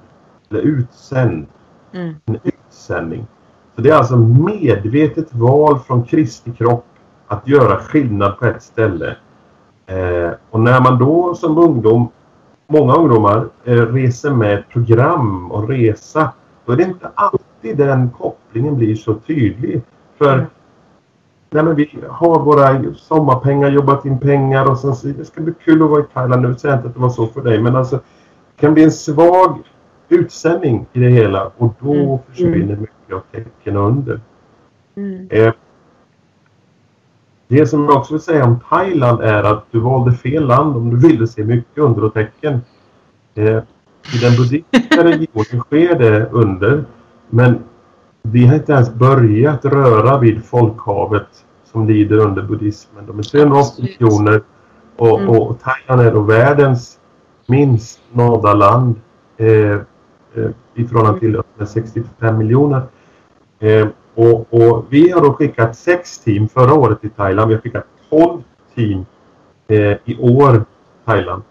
[0.49, 1.47] Eller utsänd.
[1.91, 2.15] Mm.
[2.25, 3.27] En utsändning.
[3.75, 6.85] Så det är alltså medvetet val från Kristi kropp
[7.27, 9.15] att göra skillnad på ett ställe.
[9.85, 12.09] Eh, och när man då som ungdom,
[12.67, 16.31] många ungdomar, eh, reser med program och resa,
[16.65, 19.81] då är det inte alltid den kopplingen blir så tydlig.
[20.19, 20.45] För Mm.
[21.49, 25.53] nej, men vi har våra sommarpengar, jobbat in pengar och sen så, det ska bli
[25.63, 26.55] kul att vara i Thailand nu.
[26.55, 28.91] Säger jag inte att det var så för dig, men alltså det kan bli en
[28.91, 29.57] svag
[30.09, 32.17] utsändning i det hela och då Mm.
[32.29, 34.19] försvinner mycket av tecken under.
[34.95, 35.27] Mm.
[35.31, 35.53] Eh,
[37.47, 40.89] det som jag också vill säga om Thailand är att du valde fel land om
[40.89, 42.61] du ville se mycket under och tecken.
[43.35, 43.43] Eh,
[44.15, 46.85] I den buddhistiska regionen sker det under.
[47.29, 47.59] Men
[48.31, 51.27] vi har inte ens börjat röra vid folkhavet
[51.71, 53.05] som lider under buddhismen.
[53.05, 53.99] De är 380 Absolut.
[53.99, 54.41] miljoner
[54.97, 55.29] och, Mm.
[55.29, 56.99] och Thailand är då världens
[57.47, 58.95] minst nådda land
[59.37, 59.79] eh, eh,
[60.75, 62.81] i förhållande till att det är 65 miljoner.
[63.59, 67.47] Eh, och, och vi har då skickat sex team förra året till Thailand.
[67.49, 68.41] Vi har skickat 12
[68.75, 69.05] team
[69.67, 70.65] eh, i år
[71.05, 71.43] Thailand.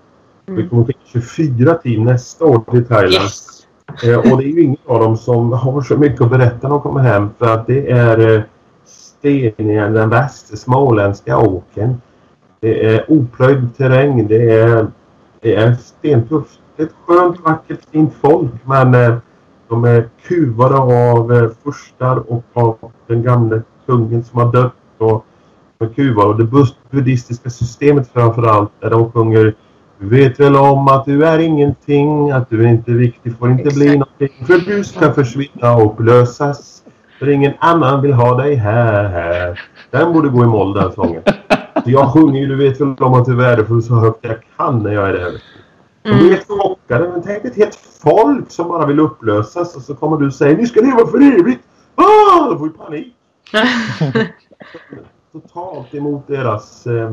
[0.47, 0.69] Vi Mm.
[0.69, 3.12] kommer skicka 24 team nästa år till Thailand.
[3.25, 3.58] Yes.
[4.03, 6.74] Eh, och det är ju ingen av dem som har så mycket att berätta när
[6.74, 8.42] de kommer hem för att det är eh,
[8.85, 12.01] steniga, den värsta småländska åken.
[12.61, 14.29] Det är oplöjd terräng.
[14.29, 14.87] Det är,
[15.40, 16.61] det är stentufft.
[16.77, 19.16] Det är ett skönt, vackert, fint folk men eh,
[19.68, 24.72] de är kuvade av furstar och av den gamla kungen som har dött.
[24.98, 25.24] Och
[25.79, 26.29] de är kuvade.
[26.29, 29.55] Och det buddhistiska systemet framförallt där de sjunger
[29.99, 33.75] du vet väl om att du är ingenting, att du är inte viktig, får inte
[33.75, 33.99] bli Exakt.
[33.99, 34.47] någonting.
[34.47, 36.83] För du ska försvinna och upplösas.
[37.19, 39.61] För ingen annan vill ha dig här.
[39.91, 41.23] Den borde gå i moll den sången.
[41.85, 44.37] Så jag sjunger ju du vet väl om att du är värdefull så högt jag
[44.57, 45.43] kan när jag är där.
[46.03, 46.29] De Mm.
[46.29, 47.09] helt chockade.
[47.09, 50.67] Men tänk ett helt folk som bara vill upplösas och så kommer du säga ni
[50.67, 51.65] ska leva för evigt.
[51.95, 52.51] Ah!
[52.51, 53.15] Då får vi panik.
[55.33, 57.11] Totalt emot deras eh,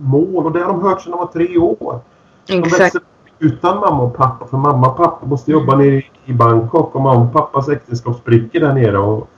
[0.00, 0.46] mål.
[0.46, 2.00] Och det har de hört sedan de var tre år.
[2.46, 2.80] De Exakt.
[2.80, 3.00] växer
[3.38, 4.46] utan mamma och pappa.
[4.46, 8.16] För mamma och pappa måste jobba nere i- i Bangkok och mamma och pappas äktenskap
[8.16, 8.98] spricker där nere.
[8.98, 9.28] Och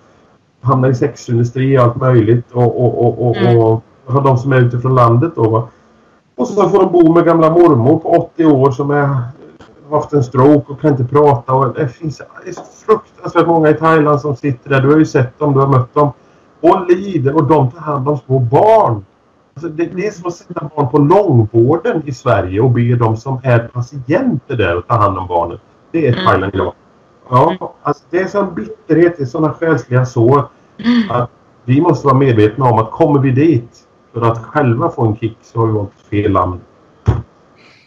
[0.62, 2.53] hamnar i sexindustri och allt möjligt.
[2.53, 3.59] Och, och, och, och, Mm.
[3.59, 5.69] och har de som är utifrån landet då.
[6.37, 9.07] Och så får de bo med gamla mormor på 80 år som är,
[9.88, 11.53] har haft en stroke och kan inte prata.
[11.55, 14.81] Och det finns det är så fruktansvärt många i Thailand som sitter där.
[14.81, 16.12] Du har ju sett dem, du har mött dem.
[16.61, 19.05] Och lider och de tar hand om små barn.
[19.55, 23.17] Alltså det, det är som att sätta barn på långvården i Sverige och be de
[23.17, 25.59] som är patienter där att ta hand om barnen.
[25.91, 26.25] Det är Mm.
[26.25, 26.73] Thailand idag.
[27.31, 30.49] Ja, alltså det är sån bitterhet, det är såna själsliga sår.
[31.11, 31.31] Att
[31.65, 33.79] vi måste vara medvetna om att kommer vi dit
[34.12, 36.61] för att själva få en kick så har vi valt fel land.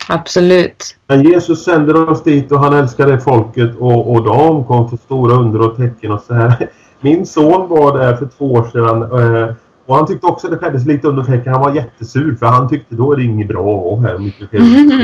[0.10, 0.98] Absolut.
[1.08, 4.98] Men Jesus sänder oss dit och han älskar det folket och, och de kom för
[4.98, 6.70] stora under och tecken och så här.
[7.00, 10.80] Min son var där för två år sedan eh, och han tyckte också det skedde
[10.80, 11.54] lite under tecken.
[11.54, 14.62] Han var jättesur för han tyckte då är det inget bra och här mycket fel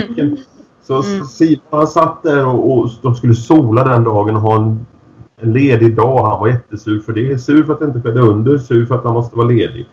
[0.08, 0.38] tecken.
[0.84, 1.26] Så Mm.
[1.26, 4.86] Simon han satt där och, och de skulle sola den dagen och ha en,
[5.42, 6.26] en ledig dag.
[6.26, 7.38] Han var jättesur för det.
[7.38, 9.88] Sur för att det inte skedde under, sur för att han måste vara ledig.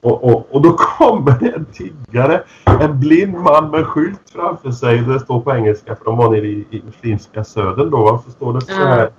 [0.00, 2.42] Och, och, och då kommer det en tiggare,
[2.80, 4.98] en blind man med skylt framför sig.
[4.98, 8.22] Det står på engelska för de var nere i, i muslimska södern då.
[8.24, 9.10] Så står det så här.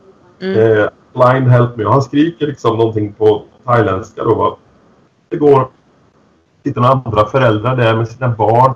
[0.42, 0.78] Mm.
[0.80, 1.86] Eh, Blind help me.
[1.86, 4.36] Och han skriker liksom någonting på thailändska då.
[4.36, 4.58] Va?
[5.34, 5.68] Det går
[6.64, 8.74] sitter några andra föräldrar där med sina barn.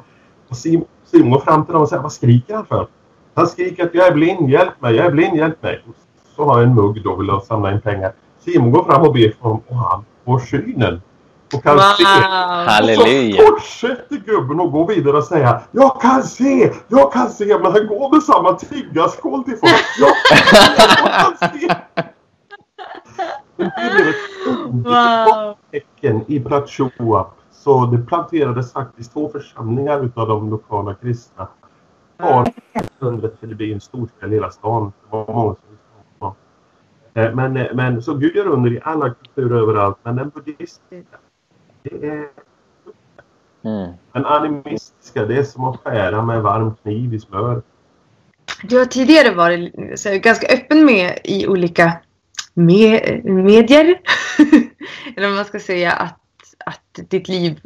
[0.50, 2.88] Och Simon, Simon går fram till dem och säger vad skriker han för?
[3.34, 5.84] Han skriker att jag är blind, hjälp mig, jag är blind, hjälp mig.
[5.88, 5.96] Och
[6.36, 8.12] så har han en mugg då och vill samla in pengar.
[8.46, 11.02] Simon går fram och ber för honom och han får synen.
[11.54, 12.04] Och kan se.
[12.04, 12.68] Wow.
[12.68, 13.42] Halleluja.
[13.42, 17.58] Och så fortsätter gubben att gå vidare och säga Jag kan se, jag kan se.
[17.58, 19.86] Men han går med samma tiggarskål till folk.
[20.00, 20.10] Jag,
[21.02, 21.76] jag kan se.
[23.78, 24.16] Det blev ett
[24.72, 25.56] Wow.
[25.72, 27.28] tecken i Prachuap.
[27.52, 31.48] Så det planterades faktiskt två församlingar utav de lokala kristna.
[32.18, 32.54] Var
[33.00, 34.86] undret för det blir en storställ i hela stan.
[35.12, 35.56] Det var många
[36.20, 36.34] som.
[37.14, 39.98] Eh, Men, eh, men så Gud gör under i alla kulturer överallt.
[40.04, 41.18] Men den buddhistiska,
[41.84, 42.28] det är
[43.64, 43.92] Mm.
[44.12, 47.62] den animistiska, det är som att skära med varm kniv i smör.
[48.64, 51.94] Du har tidigare varit så, här, ganska öppen med i olika
[52.58, 54.00] me medier.
[55.16, 56.20] Eller om man ska säga att,
[56.66, 57.60] att ditt liv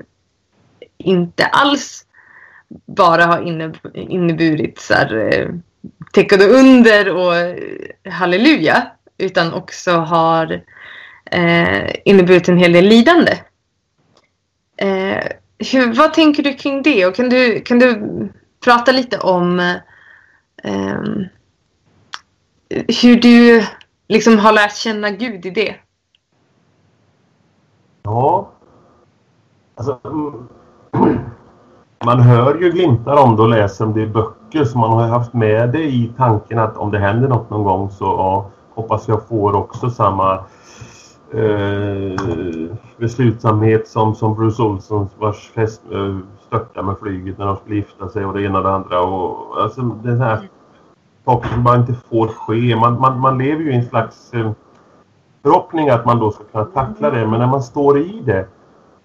[0.97, 2.05] inte alls
[2.85, 5.49] bara har inne- inneburit så här, eh,
[6.11, 7.55] och under och eh,
[8.11, 8.91] halleluja.
[9.17, 10.63] Utan också har
[11.31, 13.37] eh, inneburit en hel del lidande.
[14.77, 15.23] Eh,
[15.71, 17.05] hur, vad tänker du kring det?
[17.05, 18.01] Och kan du, kan du
[18.63, 19.75] prata lite om eh,
[20.63, 21.01] eh
[23.01, 23.65] hur du
[24.11, 25.75] liksom har lärt känna Gud i det.
[28.03, 28.49] Ja.
[29.75, 31.19] Alltså, mm,
[32.05, 35.07] man hör ju glimtar om det och läser om det i böcker så man har
[35.07, 39.07] haft med det i tanken att om det händer något någon gång så ja, hoppas
[39.07, 40.33] jag får också samma
[41.33, 42.21] eh,
[42.97, 48.09] beslutsamhet som, som Bruce Olsson vars fest eh, störtade med flyget när de skulle gifta
[48.09, 49.01] sig och det ena och det andra.
[49.01, 50.49] Och, alltså det här
[51.25, 52.75] saker som bara inte får ske.
[52.75, 54.51] Man, man, man lever ju i en slags eh,
[55.43, 58.47] förhoppning att man då ska kunna tackla det men när man står i det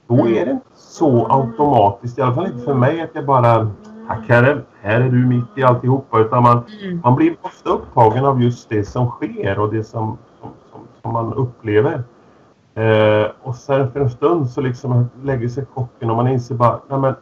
[0.09, 3.71] då är det inte så automatiskt, i alla fall inte för mig, att jag bara
[4.09, 6.21] Tack Herre, här är du mitt i alltihopa.
[6.21, 6.65] Utan man,
[7.05, 11.13] man blir ofta upptagen av just det som sker och det som, som, som, som
[11.13, 12.03] man upplever.
[12.75, 16.81] Eh, och sen för en stund så liksom lägger sig chocken och man inser bara,
[16.89, 17.15] nej men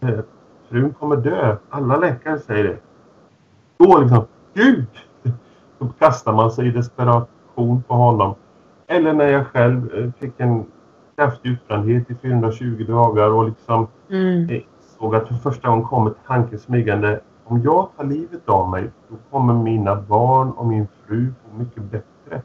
[0.00, 0.20] eh,
[0.68, 1.56] frun kommer dö.
[1.70, 2.76] Alla läkare säger det.
[3.76, 4.86] Då liksom, Gud!
[5.78, 8.34] Då kastar man sig i desperation på honom.
[8.86, 10.64] Eller när jag själv eh, fick en
[11.16, 14.48] kraftig utbrändhet i 420 dagar och liksom Mm.
[14.48, 14.62] jag
[14.98, 17.20] såg att för första gången kom ett tanke smygande.
[17.44, 21.82] Om jag tar livet av mig, då kommer mina barn och min fru få mycket
[21.82, 22.42] bättre.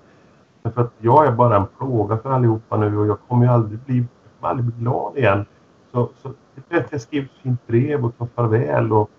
[0.62, 3.80] Därför att jag är bara en plåga för allihopa nu och jag kommer ju aldrig
[3.80, 4.06] bli,
[4.40, 5.46] kommer aldrig bli glad igen.
[5.92, 8.94] Så, så det är att jag skriver ett fint brev och tar farväl.
[8.94, 9.10] Och,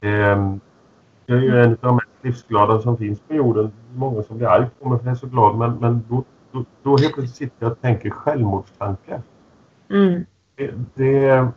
[0.00, 0.60] ehm,
[1.30, 3.72] jag är ju en av de mest livsglada som finns på jorden.
[3.94, 5.58] Många som blir arg på mig för jag är så glad.
[5.58, 9.22] Men, men då, då, då helt plötsligt sitter jag och tänker självmordstankar
[9.90, 10.26] Mm.
[10.56, 11.48] det, det,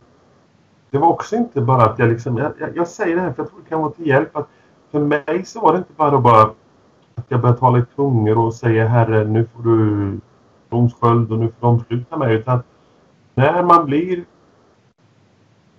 [0.90, 3.42] det var också inte bara att jag liksom, jag, jag, jag säger det här för
[3.42, 4.48] jag tror det kan vara till hjälp att
[4.90, 6.42] för mig så var det inte bara, bara
[7.14, 10.20] att jag började tala i tungor och säga Herre nu får du
[10.70, 12.62] tronsköld och nu får de sluta med utan
[13.34, 14.24] när man blir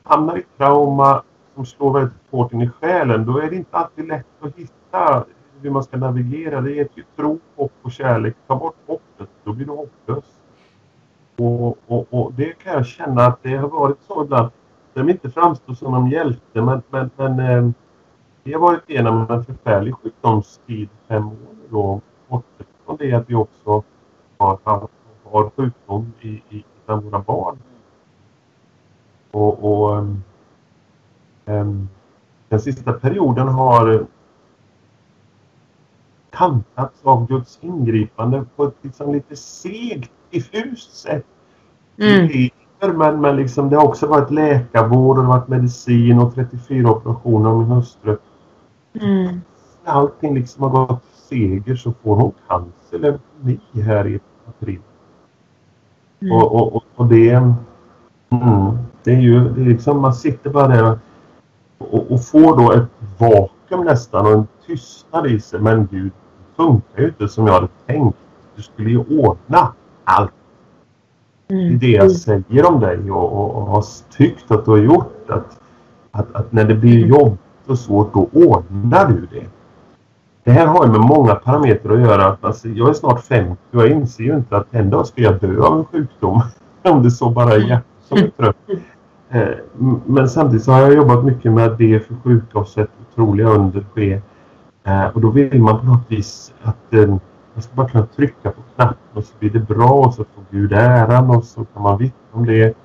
[0.04, 1.24] hamnar i trauma
[1.56, 5.26] som slår väldigt hårt in i själen då är det inte alltid lätt att hitta
[5.62, 6.62] hur man ska navigera.
[6.62, 8.36] Det är ju tro, hopp och kärlek.
[8.48, 10.26] Ta bort hoppet, då blir du hopplös.
[11.38, 14.50] Och, och, och det kan jag känna att det har varit så ibland.
[14.94, 17.70] De inte framstår som någon hjälte men, men, men eh,
[18.44, 21.34] vi har varit igenom en förfärlig sjukdomstid fem år
[21.70, 22.02] då.
[22.28, 23.84] Bortsett från det att vi också
[24.38, 27.58] har, haft- har sjukdom i, i bland våra barn.
[29.32, 30.24] Och, och ehm,
[31.46, 34.06] den sista perioden har
[36.30, 41.26] kantats av Guds ingripande på ett liksom lite segt, diffust sätt.
[41.98, 42.50] Mm.
[42.98, 47.58] Men, men liksom, det har också varit läkarvård och varit medicin och 34 operationer av
[47.58, 48.18] min hustru.
[49.02, 49.42] Mm.
[49.86, 54.80] När allting liksom har gått seger så får hon cancer, leukemi här i april.
[56.20, 56.38] Mm.
[56.38, 60.68] Och, och, och, och det, mm, det är ju det är liksom, man sitter bara
[60.68, 61.00] där
[61.78, 65.60] och, och får då ett vakuum nästan och en tystnad i sig.
[65.60, 68.18] Men gud, det funkar ju inte som jag hade tänkt.
[68.56, 69.74] Du skulle ju ordna
[70.04, 70.32] allt.
[71.48, 71.80] Det är Mm.
[71.80, 73.84] det jag säger om dig och, och, och har
[74.18, 75.30] tyckt att du har gjort.
[75.30, 75.60] Att,
[76.12, 79.46] att, att när det blir jobbigt och svårt, då ordnar du det.
[80.44, 82.38] Det här har ju med många parametrar att göra.
[82.42, 85.40] Alltså, jag är snart 50 och jag inser ju inte att en dag ska jag
[85.40, 86.42] dö av en sjukdom.
[86.84, 88.56] Om det så bara är hjärtat som är trött.
[89.34, 89.58] Eh,
[90.06, 93.48] men samtidigt så har jag jobbat mycket med att be för sjuka och sett otroliga
[93.48, 94.22] under ske.
[94.84, 97.08] Eh, Och då vill man på något vis att eh,
[97.54, 100.44] man ska bara kunna trycka på knappen och så blir det bra och så får
[100.52, 102.78] Gud äran och så kan man vittna om det.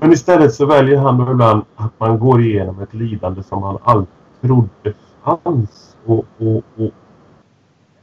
[0.00, 3.78] Men istället så väljer han då ibland att man går igenom ett lidande som man
[3.82, 4.08] aldrig
[4.40, 4.94] trodde
[5.24, 5.96] fanns.
[6.06, 6.90] Och, och, och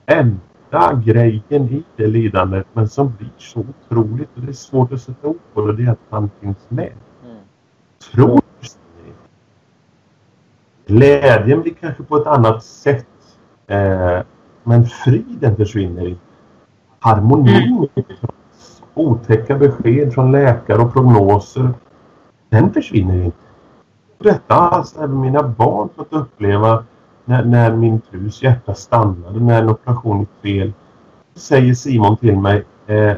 [0.05, 5.01] enda grejen i det lidandet men som blir så otroligt och det är svårt att
[5.01, 6.93] sätta ord på det, det är att han finns med.
[8.13, 8.27] Mm.
[8.27, 8.41] Tror
[10.87, 13.07] Glädjen blir kanske på ett annat sätt.
[13.67, 14.19] Eh,
[14.63, 16.21] men friden försvinner inte.
[16.99, 17.87] harmonin,
[18.93, 21.69] otäcka besked från läkare och prognoser,
[22.49, 23.37] den försvinner inte.
[24.17, 26.83] Detta har alltså även mina barn fått uppleva
[27.25, 30.73] när, när min frus hjärta stannade, när en operation gick fel.
[31.35, 33.15] Säger Simon till mig eh,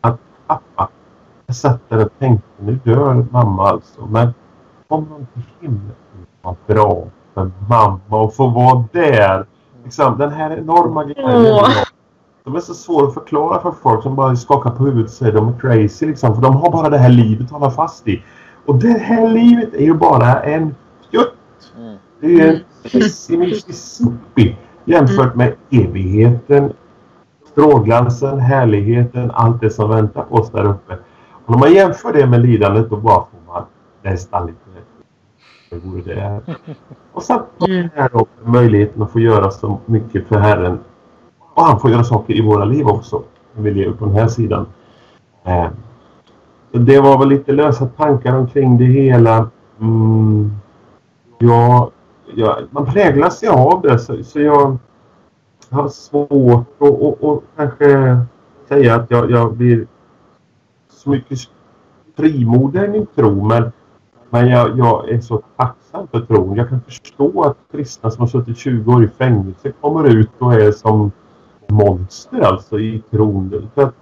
[0.00, 0.88] att pappa,
[1.46, 4.34] jag satt där och tänkte nu dör mamma alltså, men
[4.88, 5.92] om man till himlen
[6.42, 9.46] var bra för mamma att få vara där.
[9.84, 11.60] Liksom, den här enorma grejen.
[12.44, 15.32] De är så svåra att förklara för folk som bara skakar på huvudet och säger
[15.32, 16.34] de är crazy liksom.
[16.34, 18.22] För de har bara det här livet att hålla fast i.
[18.66, 20.74] Och det här livet är ju bara en
[21.10, 21.34] fjutt.
[21.76, 21.96] Mm.
[22.20, 26.72] Det är en pissimissi jämfört med evigheten,
[27.52, 30.98] strålglansen, härligheten, allt det som väntar på oss där uppe.
[31.46, 33.62] Om man jämför det med lidandet då bara får man
[34.02, 34.58] nästan lite
[35.74, 36.40] det vore det.
[37.12, 37.88] Och sen mm.
[37.94, 40.78] är då möjligheten att få göra så mycket för Herren.
[41.54, 43.22] Och han får göra saker i våra liv också.
[43.54, 44.66] När vi lever på den här sidan.
[45.44, 45.66] Eh,
[46.72, 49.50] det var väl lite lösa tankar omkring det hela.
[49.80, 50.52] Mm,
[51.38, 51.90] ja,
[52.34, 54.76] ja, man präglas ju av det så, så jag
[55.70, 58.18] har svårt att och, och kanske
[58.68, 59.86] säga att jag, jag blir
[61.04, 61.38] så mycket
[62.16, 63.72] frimodig i min tro men,
[64.30, 66.56] men jag, jag är så tacksam för tron.
[66.56, 70.54] Jag kan förstå att kristna som har suttit 20 år i fängelse kommer ut och
[70.54, 71.12] är som
[71.68, 73.70] monster alltså i tron.
[73.74, 73.94] För att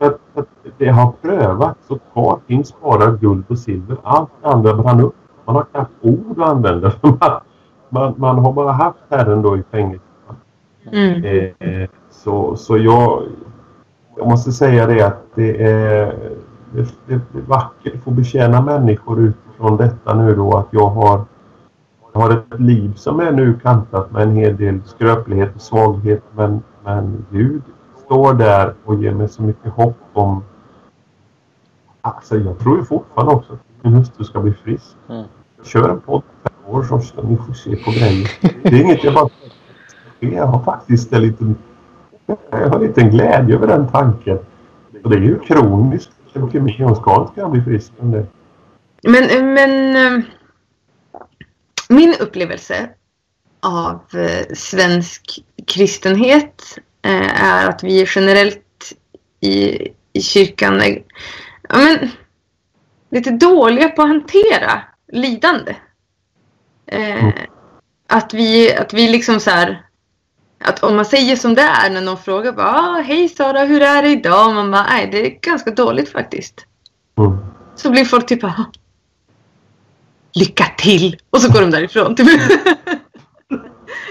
[0.00, 0.48] för att
[0.78, 3.96] det har prövats och kvar finns bara guld och silver.
[4.02, 5.14] Allt andra brann upp.
[5.44, 6.92] Man har knappt ord att använda.
[7.02, 7.40] Man,
[7.92, 10.04] man, man har bara haft Herren då i fängelse.
[10.92, 11.52] Mm.
[11.58, 13.22] Eh, så, så jag,
[14.16, 16.14] jag måste säga det att det är,
[16.72, 21.24] det, det är vackert att få betjäna människor utifrån detta nu då att jag har,
[22.12, 26.22] jag har ett liv som är nu kantat med en hel del skröplighet och svaghet
[26.34, 27.62] men, men Gud
[28.04, 30.44] står där och ger mig så mycket hopp om...
[32.00, 34.96] Alltså jag tror ju fortfarande också att min hustru ska bli frisk.
[35.08, 35.24] Mm.
[35.62, 38.30] Kör en podd per år så ska ni få se på grejer.
[38.62, 39.28] Det är inget jag bara...
[40.20, 41.56] Jag har faktiskt en liten...
[42.50, 44.38] Jag har en liten glädje över den tanken.
[45.04, 46.82] Och det är ju kroniskt leukemi.
[46.82, 48.26] Hon ska inte kunna bli frisk från det.
[49.02, 49.96] Men, men...
[49.96, 50.24] Eh,
[51.88, 52.90] min upplevelse
[53.60, 58.92] av eh, svensk kristenhet Eh, är att vi generellt
[59.40, 61.02] i, i kyrkan är
[61.68, 62.10] men,
[63.10, 65.76] lite dåliga på att hantera lidande.
[66.86, 67.32] Mm.
[68.08, 69.86] Att vi, att vi liksom så här,
[70.64, 73.82] att om man säger som det är när någon frågar bara ah, Hej Sara, hur
[73.82, 74.48] är det idag?
[74.48, 76.66] Och man bara, nej det är ganska dåligt faktiskt.
[77.18, 77.38] Mm.
[77.76, 78.64] Så blir folk typ ah,
[80.34, 81.16] Lycka till!
[81.30, 82.16] Och så går de därifrån.
[82.16, 82.28] Typ.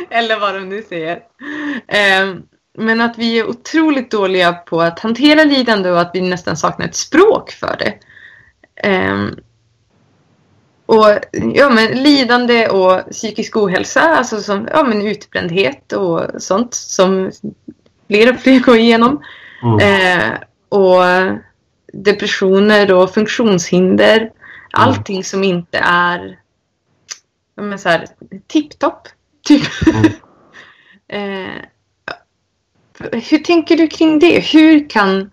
[0.10, 1.16] Eller vad de nu säger.
[2.24, 2.44] Um,
[2.78, 6.86] men att vi är otroligt dåliga på att hantera lidande och att vi nästan saknar
[6.86, 7.94] ett språk för det.
[8.90, 9.40] Um,
[10.90, 11.20] och
[11.54, 17.32] ja, men lidande och psykisk ohälsa, alltså som ja, men utbrändhet och sånt som
[18.08, 19.24] fler och fler går igenom.
[19.64, 19.80] Mm.
[19.80, 21.04] Eh, och
[21.94, 24.18] depressioner och funktionshinder.
[24.18, 24.32] Mm.
[24.72, 26.40] Allting som inte är
[27.56, 28.08] ja, så här,
[28.48, 29.08] tipptopp.
[29.48, 29.68] Typ.
[29.88, 30.06] Mm.
[31.48, 31.54] eh,
[33.30, 34.40] hur tänker du kring det?
[34.40, 35.32] Hur kan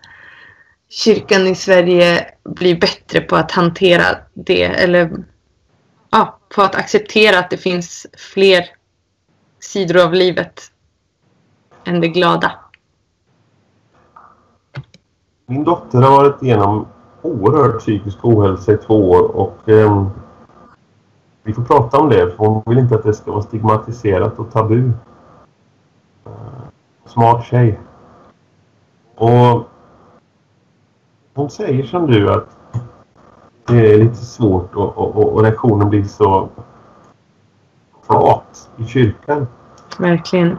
[0.90, 4.04] kyrkan i Sverige bli bättre på att hantera
[4.34, 4.64] det?
[4.64, 5.10] Eller
[6.10, 8.64] ja, på att acceptera att det finns fler
[9.58, 10.60] sidor av livet
[11.84, 12.52] än det glada?
[15.46, 16.86] Min dotter har varit igenom
[17.22, 20.06] oerhört psykisk ohälsa i två år och eh,
[21.42, 24.52] vi får prata om det för hon vill inte att det ska vara stigmatiserat och
[24.52, 24.92] tabu
[26.26, 26.32] eh,
[27.06, 27.80] smart tjej.
[29.14, 29.68] Och
[31.34, 32.55] hon säger som du att
[33.66, 36.48] det är lite svårt och, och, och reaktionen blir så
[38.06, 39.46] flat i kyrkan.
[39.98, 40.58] Verkligen.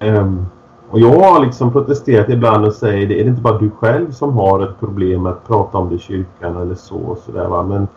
[0.00, 0.46] Um,
[0.90, 4.10] och jag har liksom protesterat ibland och säger det är det inte bara du själv
[4.10, 7.48] som har ett problem med att prata om det i kyrkan eller så och sådär
[7.48, 7.62] va.
[7.62, 7.88] Men,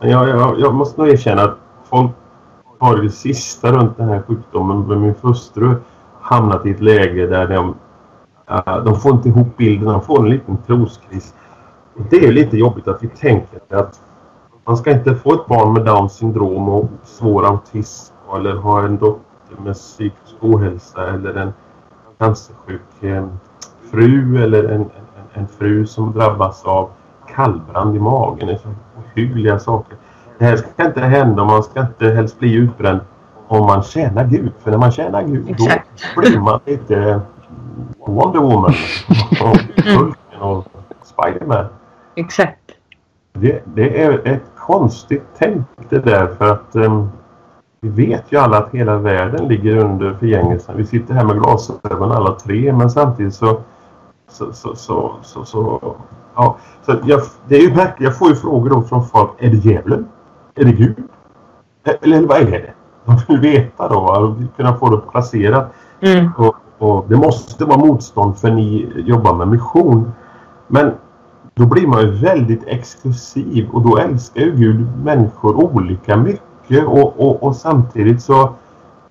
[0.00, 2.10] men jag, jag, jag, måste nog erkänna att folk
[2.78, 5.74] har det sista runt den här sjukdomen med min hustru
[6.20, 7.74] hamnat i ett läge där de,
[8.50, 11.34] uh, de får inte ihop bilden, de får en liten troskris.
[11.96, 14.00] Det är lite jobbigt att vi tänker att
[14.64, 18.96] man ska inte få ett barn med Downs syndrom och svår autism eller ha en
[18.96, 21.52] dotter med psykisk ohälsa eller en
[22.18, 23.26] cancersjuk eh,
[23.90, 24.90] fru eller en, en,
[25.32, 26.90] en, fru som drabbas av
[27.34, 28.46] kallbrand i magen.
[28.46, 28.74] Det är så
[29.14, 29.96] hyggliga saker.
[30.38, 33.00] Det här ska inte hända och man ska inte helst bli utbränd
[33.48, 34.52] om man tjänar Gud.
[34.58, 35.88] För när man tjänar Gud Exakt.
[36.14, 37.20] då blir man lite
[38.06, 38.74] Wonder Woman
[39.40, 40.66] och Hulken och
[41.02, 41.66] Spiderman.
[42.14, 42.60] Exakt.
[43.32, 47.08] Det, det är ett konstigt tänk det där för att um,
[47.80, 50.76] vi vet ju alla att hela världen ligger under förgängelsen.
[50.76, 53.60] Vi sitter här med glasögon alla tre men samtidigt så
[54.28, 55.96] så, så, så, så, så
[56.34, 56.56] ja.
[56.86, 58.04] Så jag, det är ju märkligt.
[58.04, 59.30] Jag får ju frågor då från folk.
[59.38, 60.08] Är det djävulen?
[60.54, 61.02] Är det Gud?
[61.84, 62.72] Eller, eller vad är det?
[63.04, 63.98] De vill veta då.
[63.98, 65.72] Och kunna få det placerat.
[66.00, 66.30] Mm.
[66.38, 70.12] Och, och det måste vara motstånd för ni jobbar med mission.
[70.66, 70.92] Men
[71.54, 77.20] då blir man ju väldigt exklusiv och då älskar ju Gud människor olika mycket och,
[77.20, 78.42] och, och samtidigt så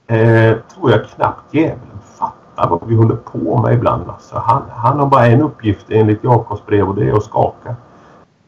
[0.07, 4.09] eh, tror jag knappt djävulen fattar vad vi håller på med ibland.
[4.09, 7.69] Alltså, han, han har bara en uppgift enligt Jakobs brev och det är att skaka.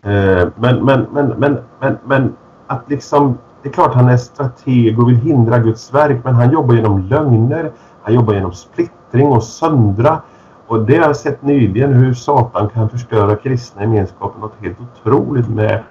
[0.02, 2.36] Eh, men, men, men, men, men, men
[2.68, 6.52] att liksom det är klart han är strateg och vill hindra Guds verk men han
[6.52, 7.72] jobbar genom lögner,
[8.02, 10.22] han jobbar genom splittring och söndra.
[10.68, 15.50] Och det har jag sett nyligen hur Satan kan förstöra kristna gemenskapen något helt otroligt
[15.50, 15.84] med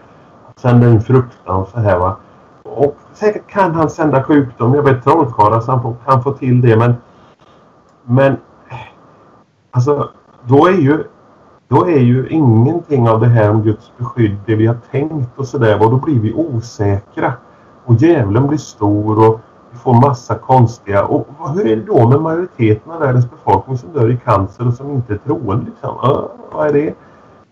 [0.48, 2.16] att sända in fruktan och så här va.
[2.62, 6.76] Och säkert kan han sända sjukdom, jag vet trollkarlar så han kan få till det
[6.76, 6.94] men
[8.04, 8.36] men
[9.70, 10.10] alltså
[10.42, 11.04] då är ju
[11.68, 15.46] då är ju ingenting av det här om Guds beskydd det vi har tänkt och
[15.46, 17.32] sådär och då blir vi osäkra.
[17.84, 19.40] Och djävulen blir stor och
[19.78, 21.04] får massa konstiga...
[21.04, 24.74] Och hur är det då med majoriteten av världens befolkning som dör i cancer och
[24.74, 25.66] som inte är troende?
[25.70, 26.10] Liksom?
[26.10, 26.94] Uh, vad är det?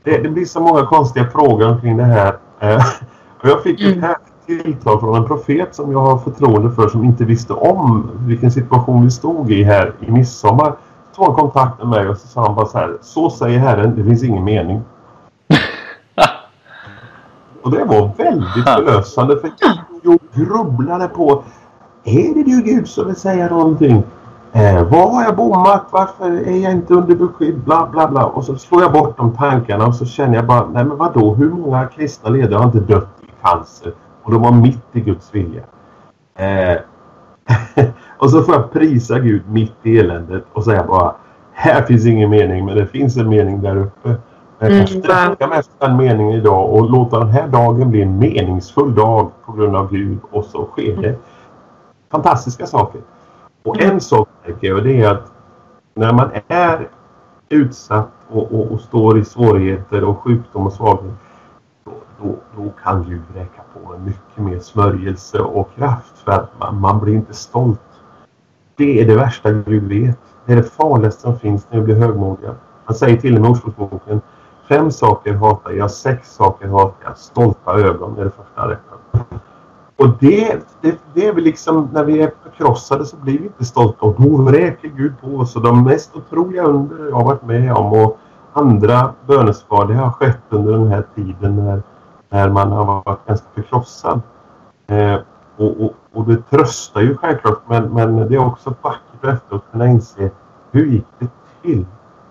[0.05, 0.19] det?
[0.19, 0.29] det?
[0.29, 2.37] blir så många konstiga frågor omkring det här.
[2.63, 2.85] Uh,
[3.43, 4.17] och jag fick ett här
[4.47, 9.05] tilltal från en profet som jag har förtroende för som inte visste om vilken situation
[9.05, 10.77] vi stod i här i midsommar.
[11.13, 12.99] Så tog han kontakt med mig och så sa han bara så här.
[13.01, 14.83] Så säger Herren, det finns ingen mening.
[17.63, 19.51] och det var väldigt förlösande för
[20.03, 21.43] jag grubblade på
[22.05, 24.03] är det du Gud som vill säga någonting?
[24.53, 25.87] Eh, vad har jag bommat?
[25.91, 27.59] Varför är jag inte under beskydd?
[27.59, 28.25] Bla bla bla.
[28.27, 31.35] Och så slår jag bort de tankarna och så känner jag bara, nej men vadå?
[31.35, 33.93] Hur många kristna ledare har inte dött i cancer?
[34.23, 35.63] Och de var mitt i Guds vilja.
[36.39, 36.79] Eh,
[38.19, 41.15] och så får jag prisa Gud mitt i eländet och säga bara,
[41.53, 44.15] här finns ingen mening men det finns en mening där uppe.
[44.59, 48.19] Jag kan sträcka mig efter den meningen idag och låta den här dagen bli en
[48.19, 51.19] meningsfull dag på grund av Gud och så sker det
[52.13, 53.01] fantastiska saker.
[53.63, 55.33] Och en sak tänker jag det är att
[55.95, 56.89] när man är
[57.49, 61.15] utsatt och, och, och står i svårigheter och sjukdom och svaghet
[61.85, 61.93] då,
[62.23, 66.81] då, då, kan Gud räcka på med mycket mer smörjelse och kraft för att man,
[66.81, 67.81] man blir inte stolt.
[68.77, 70.19] Det är det värsta Gud vet.
[70.47, 72.55] Det är det farligaste som finns när vi blir högmodiga.
[72.85, 74.21] Han säger till och med i Ordspråksboken
[74.69, 77.19] Fem saker hatar jag, sex saker hatar jag.
[77.19, 78.77] Stolta ögon är det första.
[79.97, 83.65] Och det, det, det är väl liksom, när vi är förkrossade så blir vi inte
[83.65, 84.07] stolta.
[84.07, 85.57] Och då räker Gud på oss.
[85.57, 88.19] Och de mest otroliga under jag har varit med om och
[88.53, 91.83] andra bönesvar, det har skett under den här tiden när,
[92.29, 94.21] när man har varit ganska förkrossad.
[94.87, 95.17] Eh,
[95.57, 99.73] och, och, och, det tröstar ju självklart men, men det är också vackert efteråt att
[99.73, 100.31] kunna inse
[100.71, 101.29] hur gick det
[101.63, 101.87] till?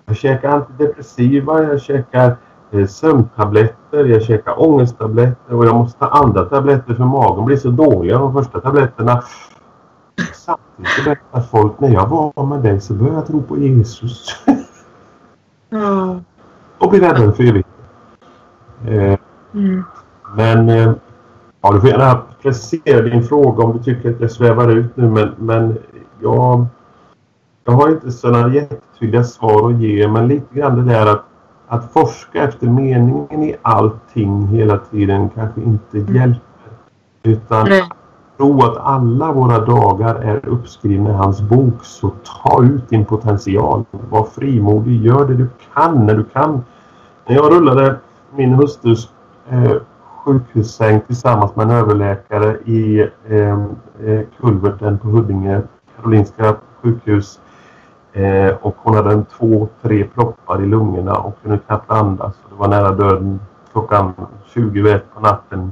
[0.06, 2.36] Jag käkar antidepressiva, jag käkar eh,
[2.88, 8.14] sömntabletter, jag käkar ångesttabletter och jag måste ta andra tabletter för magen blir så dålig
[8.14, 9.24] av de första tabletterna.
[10.34, 14.28] Samtidigt berättar folk, när jag var med dig så började jag tro på Jesus.
[15.72, 16.24] mm.
[16.78, 17.70] och blir räddad för evigt.
[18.86, 19.18] Eh,
[19.54, 19.84] mm.
[20.36, 20.94] Men eh,
[21.62, 25.10] ja, du får gärna precisera din fråga om du tycker att jag svävar ut nu
[25.10, 25.78] men, men
[26.20, 26.66] jag,
[27.66, 31.26] jag har inte sådana jättetydliga svar att ge men lite grann det där att
[31.72, 36.16] att forska efter meningen i allting hela tiden kanske inte mm.
[36.16, 36.42] hjälper.
[37.24, 37.84] Utan Nej.
[38.38, 41.74] tro att alla våra dagar är uppskrivna i hans bok.
[41.84, 42.12] Så
[42.44, 43.86] ta ut din potential.
[44.10, 45.06] Var frimodig.
[45.06, 46.64] Gör det du kan när du kan.
[47.28, 47.96] När jag rullade
[48.36, 49.10] min hustrus
[49.50, 49.74] eh,
[50.26, 53.00] sjukhussäng tillsammans med en överläkare i
[53.30, 53.60] eh,
[54.06, 55.62] eh kulverten på Huddinge
[55.96, 57.40] Karolinska sjukhus
[58.14, 62.34] Eh, och hon hade en två, tre proppar i lungorna och kunde knappt andas.
[62.50, 63.40] Det var nära döden
[63.72, 64.14] klockan
[64.46, 65.72] 20 på natten.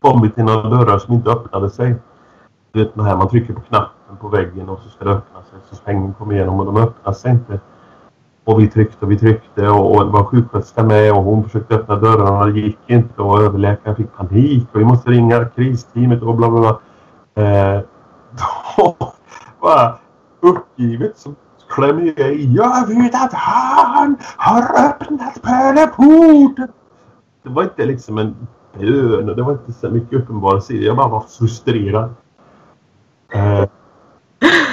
[0.00, 1.94] Kommit till några dörrar som inte öppnade sig.
[2.72, 5.58] Du vet här man trycker på knappen på väggen och så ska det öppna sig.
[5.70, 7.60] Så sängen kommer igenom och de öppnar sig inte.
[8.44, 11.74] Och vi tryckte och vi tryckte och, och det var sjuksköterska med och hon försökte
[11.74, 16.34] öppna dörrarna det gick inte och överläkaren fick panik och vi måste ringa kristeamet och
[16.34, 16.78] bla bla bla.
[17.44, 17.80] Eh,
[18.76, 18.96] då
[19.60, 19.94] bara
[20.40, 21.34] uppgivet så
[21.76, 22.54] klämmer jag i.
[22.54, 26.68] Jag vet att han har öppnat pärleporten.
[27.42, 28.46] Det var inte liksom en
[28.78, 30.74] bön och det var inte så mycket uppenbarelse.
[30.74, 32.14] Jag bara var frustrerad.
[33.32, 33.62] Eh,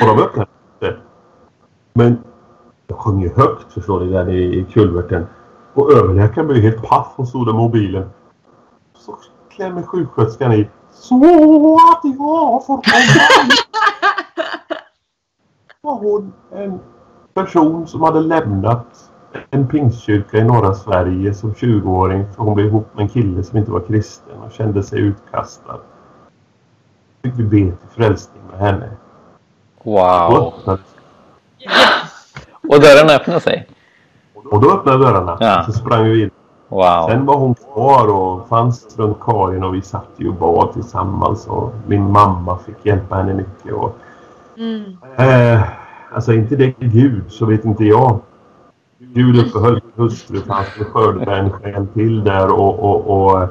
[0.02, 0.50] och de öppnade
[0.82, 0.98] inte.
[1.94, 2.18] Men
[2.88, 5.28] Jag sjöng ju högt förstår ni där i, kulverten.
[5.74, 8.10] Och överläkaren blev helt paff och stod där mobilen.
[8.98, 9.16] Så
[9.50, 10.70] klämmer sjuksköterskan i.
[10.92, 11.16] Så
[11.76, 13.54] att jag får komma
[15.84, 16.80] var hon en
[17.34, 19.12] person som hade lämnat
[19.50, 23.58] en pingstkyrka i norra Sverige som 20-åring för hon blev ihop med en kille som
[23.58, 25.78] inte var kristen och kände sig utkastad.
[27.24, 28.90] Fick vi be till frälsning med henne.
[29.84, 30.54] Wow!
[32.70, 33.68] Och dörrarna öppnade sig?
[34.34, 35.38] Och då öppnade dörrarna.
[35.40, 35.64] Ja.
[35.66, 36.32] Så sprang vi in.
[36.68, 37.08] Wow.
[37.10, 41.48] Sen var hon kvar och fanns runt Karin och vi satt ju och bad tillsammans
[41.48, 43.74] och min mamma fick hjälpa henne mycket.
[43.74, 43.96] Och,
[44.58, 44.98] mm.
[45.18, 45.62] eh,
[46.12, 48.20] alltså inte det Gud så vet inte jag.
[48.98, 53.42] Gud uppehöll min hustru för han skulle skörda en själ till där och, och, och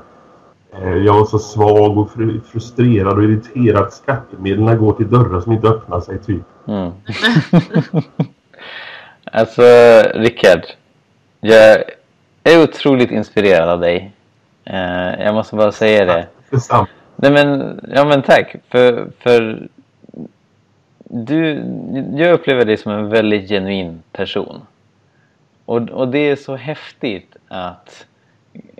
[0.72, 2.10] eh, jag var så svag och
[2.52, 6.42] frustrerad och irriterad att skattemedlen går till dörrar som inte öppnar sig typ.
[6.68, 6.92] Mm.
[9.32, 9.62] alltså
[10.14, 10.62] Rickard,
[11.40, 11.84] jag
[12.44, 14.12] är otroligt inspirerad av dig.
[14.64, 16.26] Eh, jag måste bara säga det.
[16.50, 16.88] Detsamma.
[17.16, 18.56] Nej men, ja men tack.
[18.70, 19.68] För, för
[21.14, 21.64] du,
[22.14, 24.60] jag upplever dig som en väldigt genuin person.
[25.64, 28.06] Och, och det är så häftigt att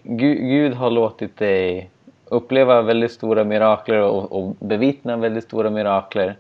[0.03, 1.91] Gud, Gud har låtit dig
[2.24, 6.37] uppleva väldigt stora mirakler och, och bevittna väldigt stora mirakler.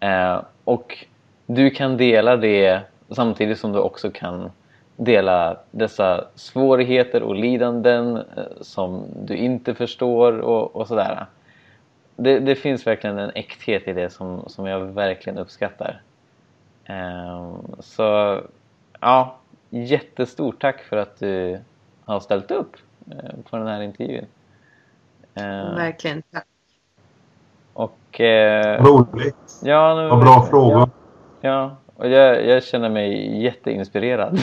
[0.00, 0.98] Eh, och
[1.46, 2.80] du kan dela det
[3.10, 4.50] samtidigt som du också kan
[4.96, 8.22] dela dessa svårigheter och lidanden eh,
[8.60, 11.26] som du inte förstår och, och sådär.
[12.16, 16.02] Det, det, finns verkligen en äkthet i det som, som jag verkligen uppskattar.
[16.84, 18.40] Eh, så
[19.00, 19.36] ja,
[19.70, 21.58] jättestort tack för att du
[22.04, 22.76] har ställt upp
[23.10, 24.26] eh, på den här intervjun.
[25.34, 26.46] Eh, verkligen, tack.
[27.72, 28.20] Och...
[28.20, 29.60] Eh, Roligt.
[29.62, 30.90] Ja, nu, Vad bra frågor.
[31.40, 34.38] Ja, och jag, jag känner mig jätteinspirerad.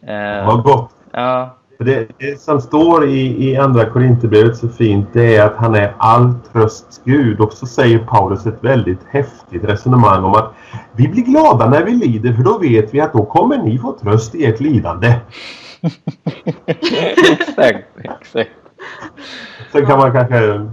[0.00, 0.94] eh, Vad gott.
[1.12, 1.57] Ja.
[1.80, 5.94] Det, det, som står i, i andra Korinthierbrevet så fint det är att han är
[5.98, 7.40] all trösts Gud.
[7.40, 10.52] Och så säger Paulus ett väldigt häftigt resonemang om att
[10.92, 13.92] vi blir glada när vi lider för då vet vi att då kommer ni få
[13.92, 15.14] tröst i ert lidande.
[16.66, 18.50] exakt, exakt.
[19.72, 20.66] Sen kan man kanske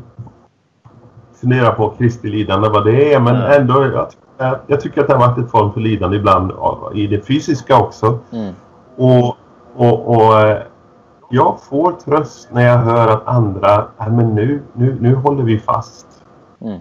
[1.41, 5.28] fundera på Kristi lidande vad det är men ändå jag, jag, tycker att det har
[5.28, 6.51] varit ett form för lidande ibland
[6.93, 8.20] i det fysiska också.
[8.32, 8.53] Mm.
[8.95, 9.38] Och,
[9.76, 10.62] och, och eh,
[11.36, 16.08] jag får tröst när jag hör att andra, men nu, nu, nu håller vi fast.
[16.62, 16.80] Mm.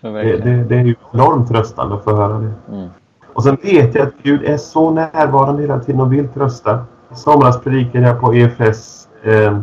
[0.00, 2.52] Det, det, det, är ju enormt tröstande att få höra det.
[2.72, 2.88] Mm.
[3.32, 6.84] Och sen vet jag att Gud är så närvarande hela tiden och vill trösta.
[7.12, 9.60] I somras predikade jag på EFS eh,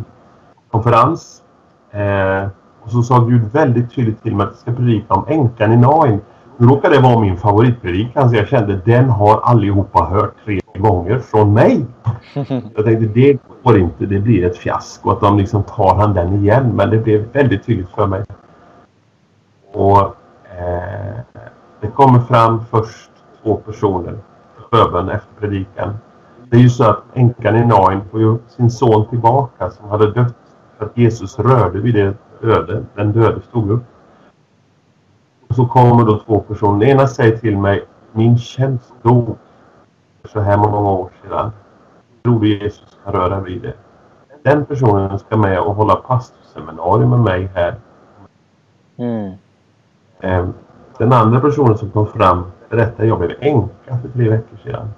[0.70, 1.42] konferens.
[1.90, 2.48] Eh,
[2.82, 5.76] och så sa Gud väldigt tydligt till mig att jag ska predika om änkan i
[5.76, 6.20] Nain.
[6.56, 11.18] Nu råkar det vara min favoritpredikan så jag kände den har allihopa hört tre gånger
[11.18, 11.86] från mig.
[12.74, 16.34] Jag tänkte det går inte, det blir ett fiasko att de liksom tar han den
[16.34, 16.76] igen.
[16.76, 18.24] Men det blev väldigt tydligt för mig.
[19.72, 20.00] Och
[20.58, 21.18] eh,
[21.80, 23.10] det kommer fram först
[23.42, 24.18] två personer
[24.70, 25.96] förbön efter predikan.
[26.50, 30.10] Det är ju så att änkan i Nain får ju sin son tillbaka som hade
[30.10, 30.34] dött
[30.78, 32.84] för att Jesus rörde vid det öde.
[32.94, 33.84] Den döde stod upp.
[35.54, 36.78] Och så kommer då två personer.
[36.80, 39.36] Den ena säger till mig min tjänst dog
[40.24, 41.50] så här många år sedan.
[42.22, 43.74] Trodde Jesus kan röra vid det.
[44.42, 47.74] Den personen ska med och hålla pastorseminarium med mig här.
[48.96, 49.32] Mm.
[50.20, 50.54] Ehm,
[50.98, 54.88] den andra personen som kom fram berättade jag blev änka för tre veckor sedan.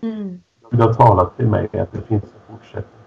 [0.00, 0.40] Mm.
[0.70, 3.00] Gud har talat till mig att det finns en fortsättning.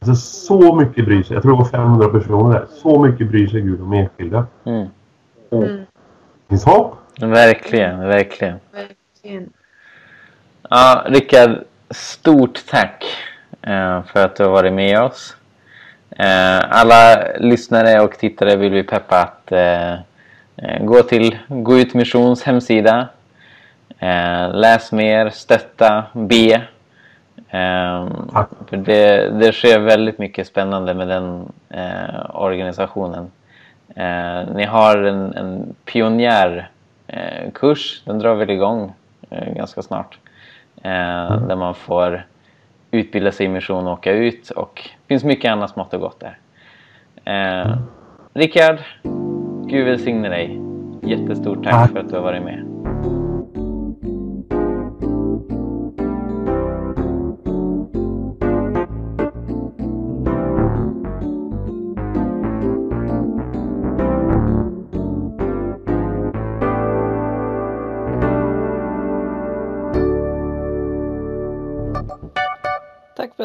[0.00, 2.66] Alltså så mycket bryr sig, jag tror det var 500 personer där.
[2.70, 4.46] Så mycket bryr sig Gud om enskilda.
[4.64, 4.88] Mm.
[5.52, 5.76] Mm.
[5.76, 6.96] Det finns hopp.
[7.20, 8.58] Verkligen, verkligen.
[8.72, 9.52] verkligen.
[10.70, 13.04] Ja, Rickard, stort tack
[13.62, 15.36] eh, för att du har varit med oss.
[16.10, 19.94] Eh, alla lyssnare och tittare vill vi peppa att eh,
[20.80, 23.08] gå till Gå ut missions hemsida.
[24.52, 26.62] Läs mer, stötta, be.
[28.68, 31.52] För det, det sker väldigt mycket spännande med den
[32.32, 33.30] organisationen.
[34.54, 38.92] Ni har en, en pionjärkurs, den drar väl igång
[39.30, 40.18] ganska snart.
[40.82, 41.48] Eh, mm.
[41.48, 42.26] Där man får
[42.90, 44.50] utbilda sig i mission och åka ut.
[44.50, 46.38] Och det finns mycket annat smått och gott där.
[47.24, 47.78] Eh, mm.
[48.34, 48.78] Rickard,
[49.66, 50.60] Gud välsigne dig.
[51.02, 52.65] Jättestort tack för att du har varit med.